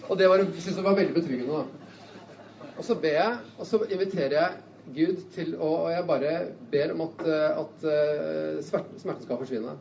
Og 0.08 0.18
det 0.18 0.28
var, 0.30 0.44
synes 0.58 0.76
jeg 0.76 0.84
var 0.84 0.98
veldig 0.98 1.14
betryggende. 1.14 1.58
da. 1.58 2.70
Og 2.74 2.84
så 2.84 2.94
ber 2.98 3.18
jeg, 3.18 3.36
og 3.58 3.66
så 3.66 3.82
inviterer 3.90 4.38
jeg 4.38 4.62
Gud 4.94 5.20
til 5.32 5.54
å 5.56 5.68
Og 5.84 5.90
jeg 5.92 6.06
bare 6.08 6.32
ber 6.72 6.92
om 6.92 7.04
at, 7.06 7.26
at 7.56 7.84
uh, 7.88 8.62
smerten 8.64 9.22
skal 9.22 9.38
forsvinne. 9.40 9.76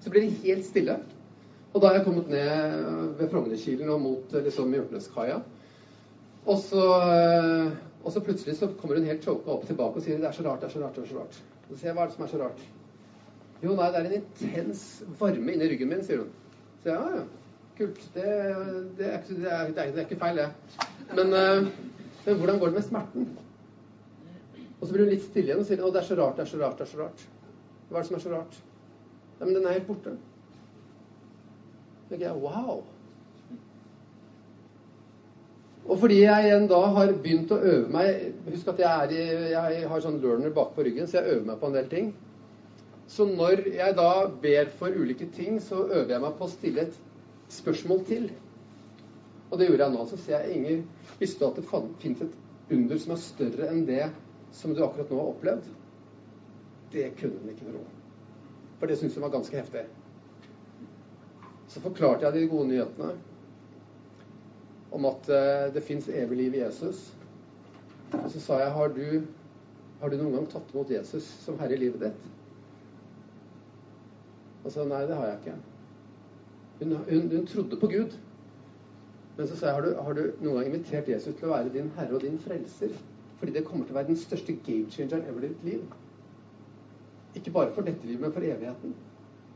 Så 0.00 0.10
blir 0.10 0.24
det 0.24 0.38
helt 0.44 0.64
stille. 0.64 0.96
Og 1.74 1.82
da 1.82 1.90
har 1.90 2.00
jeg 2.00 2.06
kommet 2.06 2.30
ned 2.32 3.16
ved 3.18 3.28
Frognerkilen 3.30 3.90
og 3.94 4.00
mot 4.02 4.32
liksom 4.32 4.72
Hjortneskaia. 4.74 5.38
Og 6.46 6.58
så, 6.58 6.84
eh, 7.12 7.72
og 8.02 8.12
så, 8.12 8.22
plutselig 8.24 8.56
så 8.56 8.70
kommer 8.80 8.98
hun 8.98 9.06
helt 9.06 9.24
choka 9.24 9.52
opp 9.54 9.66
tilbake 9.68 10.00
og 10.00 10.04
sier 10.04 10.18
det 10.18 10.30
er 10.30 10.34
så 10.34 10.46
rart, 10.46 10.62
det 10.62 10.70
er 10.70 10.74
så 10.74 10.82
rart, 10.82 10.96
det 10.96 11.04
er 11.04 11.12
så 11.12 11.18
rart. 11.20 11.36
Og 11.68 11.74
så 11.74 11.80
sier 11.82 11.90
jeg 11.90 11.98
hva 11.98 12.06
er 12.06 12.10
det 12.10 12.16
som 12.16 12.24
er 12.24 12.32
så 12.32 12.40
rart? 12.40 12.64
Jo, 13.60 13.74
nei, 13.76 13.90
det 13.92 14.00
er 14.00 14.08
en 14.08 14.16
intens 14.18 14.84
varme 15.20 15.54
inni 15.54 15.68
ryggen 15.70 15.92
min, 15.92 16.02
sier 16.06 16.24
hun. 16.24 16.32
Så 16.80 16.90
jeg, 16.90 16.96
ja, 16.96 17.20
ja, 17.20 17.39
kult. 17.80 18.00
Det, 18.14 18.24
det, 18.98 19.06
er, 19.08 19.18
ikke, 19.18 19.36
det, 19.36 19.52
er, 19.52 19.72
det, 19.74 19.84
er, 19.84 20.02
ikke 20.04 20.20
feil, 20.20 20.40
det. 20.40 20.48
Men, 21.16 21.34
uh, 21.34 21.68
men, 22.26 22.36
hvordan 22.36 22.60
går 22.60 22.72
det 22.72 22.78
med 22.78 22.88
smerten? 22.88 23.28
Og 24.80 24.86
så 24.86 24.92
blir 24.94 25.04
hun 25.04 25.12
litt 25.12 25.26
stille 25.26 25.50
igjen 25.50 25.60
og 25.60 25.68
sier 25.68 25.82
å, 25.84 25.92
det 25.92 26.02
er 26.02 26.08
så 26.08 26.16
rart, 26.20 26.38
det 26.38 26.46
er 26.46 26.52
så 26.52 26.60
rart, 26.60 26.78
det 26.78 26.86
er 26.86 26.92
så 26.92 27.02
rart. 27.02 27.26
Hva 27.90 27.98
er 27.98 28.04
det 28.04 28.08
som 28.08 28.16
er 28.20 28.24
så 28.24 28.32
rart? 28.32 28.62
Nei, 29.40 29.44
men 29.44 29.54
den 29.56 29.66
er 29.66 29.76
helt 29.76 29.90
borte. 29.90 30.14
Så 32.00 32.08
tenker 32.12 32.26
jeg 32.28 32.40
wow. 32.40 32.80
Og 35.90 35.98
fordi 35.98 36.20
jeg 36.20 36.46
igjen 36.46 36.68
da 36.70 36.80
har 36.94 37.12
begynt 37.24 37.52
å 37.54 37.58
øve 37.58 37.90
meg 37.90 38.50
Husk 38.50 38.68
at 38.72 38.80
jeg, 38.82 39.14
i, 39.16 39.52
jeg 39.52 39.86
har 39.90 40.02
sånn 40.04 40.20
learner 40.22 40.52
bakpå 40.54 40.84
ryggen, 40.86 41.08
så 41.08 41.18
jeg 41.18 41.36
øver 41.36 41.46
meg 41.48 41.60
på 41.60 41.70
en 41.70 41.78
del 41.78 41.88
ting. 41.90 42.10
Så 43.10 43.26
når 43.26 43.64
jeg 43.74 43.96
da 43.98 44.10
ber 44.42 44.68
for 44.78 44.94
ulike 44.94 45.26
ting, 45.34 45.58
så 45.62 45.82
øver 45.88 46.12
jeg 46.14 46.22
meg 46.22 46.36
på 46.38 46.46
å 46.46 46.52
stille 46.52 46.84
et 46.86 46.98
spørsmål 47.50 48.04
til. 48.08 48.30
Og 49.50 49.58
det 49.58 49.68
gjorde 49.68 49.84
jeg 49.84 49.94
nå. 49.94 50.06
Så 50.06 50.18
ser 50.20 50.44
jeg 50.44 50.56
Inger, 50.56 50.82
visste 51.18 51.44
du 51.44 51.50
at 51.50 51.58
det 51.58 51.66
finnes 52.02 52.22
et 52.22 52.36
under 52.70 53.00
som 53.02 53.14
er 53.14 53.22
større 53.22 53.70
enn 53.70 53.86
det 53.88 54.04
som 54.54 54.74
du 54.74 54.82
akkurat 54.84 55.10
nå 55.10 55.18
har 55.18 55.32
opplevd? 55.32 55.70
Det 56.92 57.08
kunne 57.18 57.40
hun 57.40 57.50
ikke 57.52 57.70
tro. 57.70 57.82
For 58.78 58.90
det 58.90 58.98
syntes 58.98 59.18
hun 59.18 59.26
var 59.26 59.34
ganske 59.34 59.56
heftig. 59.56 59.84
Så 61.70 61.82
forklarte 61.82 62.26
jeg 62.26 62.34
de 62.34 62.48
gode 62.50 62.70
nyhetene 62.70 63.12
om 64.90 65.06
at 65.06 65.28
uh, 65.30 65.68
det 65.74 65.84
fins 65.86 66.08
evig 66.08 66.38
liv 66.38 66.54
i 66.54 66.62
Jesus. 66.64 67.04
Og 68.12 68.30
så 68.32 68.40
sa 68.42 68.58
jeg 68.58 68.74
har 68.74 68.94
du, 68.94 69.22
har 70.00 70.10
du 70.10 70.18
noen 70.18 70.34
gang 70.34 70.48
tatt 70.50 70.72
imot 70.74 70.90
Jesus 70.90 71.28
som 71.44 71.58
herre 71.62 71.76
i 71.76 71.82
livet 71.84 72.08
ditt? 72.08 72.30
Og 74.64 74.72
så 74.74 74.84
nei, 74.84 75.04
det 75.06 75.16
har 75.16 75.30
jeg 75.30 75.38
ikke. 75.40 75.69
Hun, 76.80 76.96
hun, 76.96 77.30
hun, 77.36 77.46
trodde 77.46 77.80
på 77.80 77.86
Gud. 77.86 78.18
Men 79.36 79.48
så 79.48 79.56
sa 79.56 79.66
jeg 79.66 79.74
har 79.74 79.86
du, 79.86 79.90
har 80.02 80.12
du 80.16 80.22
noen 80.40 80.56
gang 80.56 80.70
invitert 80.70 81.08
Jesus 81.08 81.34
til 81.36 81.48
å 81.48 81.54
være 81.54 81.72
din 81.74 81.90
herre 81.96 82.16
og 82.16 82.24
din 82.24 82.38
frelser? 82.40 82.94
Fordi 83.40 83.52
det 83.56 83.64
kommer 83.64 83.86
til 83.86 83.94
å 83.94 84.00
være 84.00 84.12
den 84.12 84.20
største 84.20 84.56
game 84.66 84.90
changeren 84.92 85.28
ever 85.28 85.44
i 85.44 85.52
ditt 85.52 85.64
liv. 85.64 85.84
Ikke 87.36 87.52
bare 87.54 87.72
for 87.74 87.86
dette 87.86 88.06
livet, 88.06 88.20
men 88.24 88.32
for 88.32 88.44
evigheten. 88.44 88.96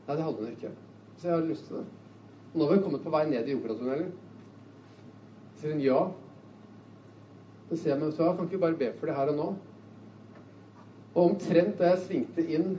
Nei, 0.07 0.17
det 0.17 0.25
hadde 0.25 0.41
hun 0.41 0.53
ikke. 0.53 0.71
Så 1.17 1.29
jeg 1.29 1.37
hadde 1.37 1.51
lyst 1.51 1.67
til 1.69 1.81
det. 1.81 1.87
Og 2.53 2.61
nå 2.61 2.69
har 2.69 2.77
vi 2.77 2.85
kommet 2.87 3.03
på 3.05 3.13
vei 3.13 3.25
ned 3.29 3.51
i 3.51 3.57
operatunnelen 3.59 4.13
sier 5.65 5.73
hun 5.73 5.85
ja. 5.85 6.01
Så 7.69 7.79
sier 7.79 7.95
jeg, 7.95 8.01
men 8.01 8.11
vet 8.11 8.19
du 8.19 8.25
hva, 8.25 8.35
kan 8.37 8.49
ikke 8.49 8.57
vi 8.57 8.65
bare 8.67 8.81
be 8.81 8.91
for 8.99 9.09
det 9.09 9.17
her 9.17 9.31
og 9.33 9.39
nå? 9.39 9.47
Og 11.15 11.21
omtrent 11.31 11.79
da 11.79 11.93
jeg 11.93 12.03
svingte 12.05 12.45
inn 12.45 12.75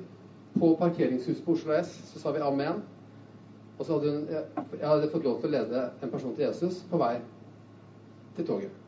på 0.55 0.73
parkeringshuset 0.79 1.43
på 1.45 1.55
Oslo 1.55 1.73
S, 1.79 1.95
så 2.11 2.21
sa 2.21 2.33
vi 2.35 2.43
amen. 2.45 2.83
Og 3.75 3.83
så 3.83 3.97
hadde 3.97 4.11
hun, 4.11 4.25
jeg 4.31 4.87
hadde 4.87 5.11
fått 5.11 5.27
lov 5.27 5.39
til 5.41 5.49
å 5.51 5.55
lede 5.57 5.85
en 6.01 6.11
person 6.11 6.35
til 6.35 6.47
Jesus 6.47 6.81
på 6.89 6.99
vei 7.01 7.13
til 8.37 8.47
toget. 8.47 8.81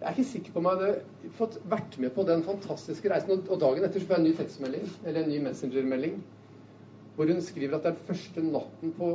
Jeg 0.00 0.10
er 0.10 0.16
ikke 0.18 0.30
sikker 0.30 0.52
på 0.52 0.60
om 0.60 0.66
jeg 0.68 0.80
hadde 0.80 1.34
fått 1.38 1.60
vært 1.70 1.94
med 2.02 2.12
på 2.12 2.24
den 2.28 2.42
fantastiske 2.44 3.08
reisen. 3.08 3.44
Og 3.48 3.60
dagen 3.62 3.86
etter 3.86 4.02
så 4.02 4.08
får 4.08 4.18
jeg 4.18 4.22
en 4.22 4.26
ny 4.28 4.34
tekstmelding, 4.40 4.88
eller 5.04 5.22
en 5.22 5.30
ny 5.32 5.38
messengermelding 5.46 6.18
hvor 7.14 7.30
hun 7.30 7.40
skriver 7.46 7.76
at 7.76 7.84
det 7.84 7.92
er 7.92 7.94
den 7.94 8.06
første 8.08 8.42
natten 8.42 8.92
på 8.98 9.08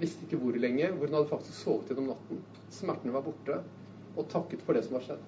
visste 0.00 0.24
ikke 0.24 0.38
hvor 0.40 0.56
lenge, 0.56 0.88
hvor 0.96 1.10
hun 1.10 1.18
hadde 1.18 1.28
faktisk 1.28 1.58
sovet 1.58 1.90
gjennom 1.90 2.08
natten. 2.14 2.40
Smertene 2.72 3.12
var 3.12 3.26
borte, 3.26 3.58
og 4.16 4.28
takket 4.32 4.62
for 4.64 4.76
det 4.76 4.86
som 4.86 4.96
var 4.96 5.04
skjedd. 5.04 5.26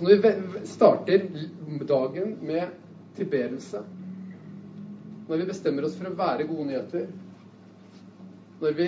Så 0.00 0.06
når 0.06 0.16
vi 0.16 0.60
starter 0.64 1.24
dagen 1.88 2.30
med 2.40 2.70
tilbedelse, 3.18 3.82
når 5.28 5.42
vi 5.42 5.46
bestemmer 5.50 5.84
oss 5.84 5.98
for 5.98 6.08
å 6.08 6.12
være 6.16 6.46
gode 6.48 6.64
nyheter, 6.70 7.10
når 8.62 8.78
vi 8.78 8.86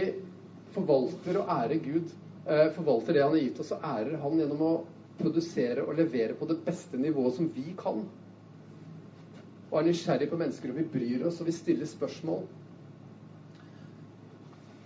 forvalter 0.72 1.36
og 1.42 1.52
ærer 1.52 1.84
Gud, 1.84 2.16
eh, 2.46 2.72
forvalter 2.78 3.12
det 3.12 3.26
Han 3.26 3.36
har 3.36 3.44
gitt 3.44 3.60
oss, 3.60 3.74
og 3.76 3.84
ærer 3.90 4.16
Han 4.24 4.40
gjennom 4.40 4.64
å 4.64 4.72
produsere 5.20 5.84
og 5.84 6.00
levere 6.00 6.32
på 6.40 6.48
det 6.48 6.62
beste 6.64 6.96
nivået 6.96 7.36
som 7.36 7.52
vi 7.60 7.76
kan, 7.76 8.08
og 9.68 9.78
er 9.82 9.88
nysgjerrig 9.90 10.32
på 10.32 10.40
mennesker, 10.40 10.72
og 10.72 10.80
vi 10.80 10.90
bryr 10.96 11.26
oss, 11.28 11.44
og 11.44 11.52
vi 11.52 11.58
stiller 11.60 11.92
spørsmål. 11.92 12.46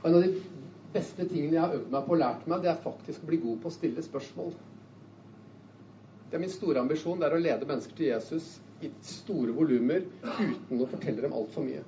Og 0.03 0.11
en 0.11 0.19
av 0.19 0.27
de 0.27 0.35
beste 0.93 1.23
tingene 1.23 1.55
jeg 1.55 1.69
har 1.69 1.79
øvd 1.79 1.93
meg 1.95 2.11
på 2.11 2.19
og 2.19 2.25
lært 2.27 2.51
meg, 2.51 2.67
det 2.67 2.75
er 2.75 2.89
faktisk 2.89 3.23
å 3.23 3.31
bli 3.31 3.45
god 3.47 3.63
på 3.63 3.71
å 3.71 3.79
stille 3.79 4.03
spørsmål. 4.03 4.57
Det 6.31 6.37
er 6.37 6.43
min 6.43 6.51
store 6.51 6.81
ambisjon. 6.83 7.21
Det 7.21 7.29
er 7.29 7.37
å 7.37 7.43
lede 7.43 7.69
mennesker 7.69 7.97
til 7.99 8.11
Jesus 8.11 8.57
i 8.85 8.91
store 9.05 9.55
volumer 9.57 10.05
uten 10.25 10.83
å 10.83 10.89
fortelle 10.91 11.23
dem 11.25 11.37
altfor 11.37 11.65
mye. 11.65 11.85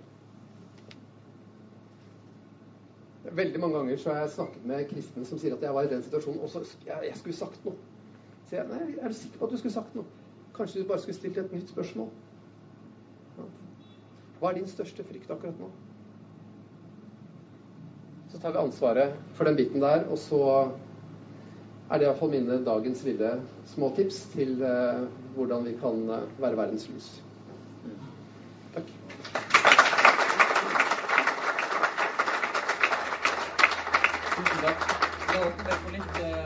Veldig 3.29 3.61
mange 3.61 3.77
ganger 3.77 3.99
så 4.01 4.13
har 4.13 4.23
jeg 4.23 4.37
snakket 4.39 4.69
med 4.71 4.87
kristne 4.89 5.27
som 5.29 5.41
sier 5.41 5.57
at 5.57 5.65
jeg 5.67 5.75
var 5.77 5.85
i 5.85 5.91
den 5.91 6.05
situasjonen, 6.07 6.41
og 6.41 6.49
så 6.53 6.63
jeg, 6.87 7.11
jeg 7.11 7.19
skulle 7.19 7.37
sagt 7.37 7.67
noe. 7.67 7.77
Så 8.49 8.57
jeg, 8.57 8.65
nei, 8.71 8.95
er 8.97 9.13
du 9.13 9.17
sikker 9.19 9.43
på 9.43 9.49
at 9.49 9.53
du 9.53 9.61
skulle 9.61 9.75
sagt 9.75 9.99
noe? 9.99 10.09
Kanskje 10.57 10.81
du 10.81 10.89
bare 10.89 11.03
skulle 11.03 11.19
stilt 11.19 11.41
et 11.43 11.53
nytt 11.53 11.75
spørsmål? 11.75 12.09
Hva 14.39 14.51
er 14.53 14.61
din 14.61 14.71
største 14.71 15.05
frykt 15.05 15.31
akkurat 15.35 15.61
nå? 15.61 15.69
Så 18.33 18.41
tar 18.41 18.55
vi 18.55 18.63
ansvaret 18.63 19.17
for 19.37 19.49
den 19.49 19.59
biten 19.59 19.83
der, 19.83 20.07
og 20.09 20.19
så 20.23 20.41
er 21.91 21.99
det 21.99 22.07
iallfall 22.07 22.31
mine 22.31 22.59
dagens 22.65 23.03
lille 23.05 23.31
småtips 23.67 24.21
til 24.35 24.63
uh, 24.63 25.07
hvordan 25.37 25.65
vi 25.65 25.73
kan 25.81 26.11
uh, 26.11 26.43
være 26.43 26.57
verdens 26.57 26.89
lys. 26.89 27.09
Takk. 28.75 28.93
Tusen 34.37 34.59
takk. 34.67 34.87
Uh, 35.39 36.38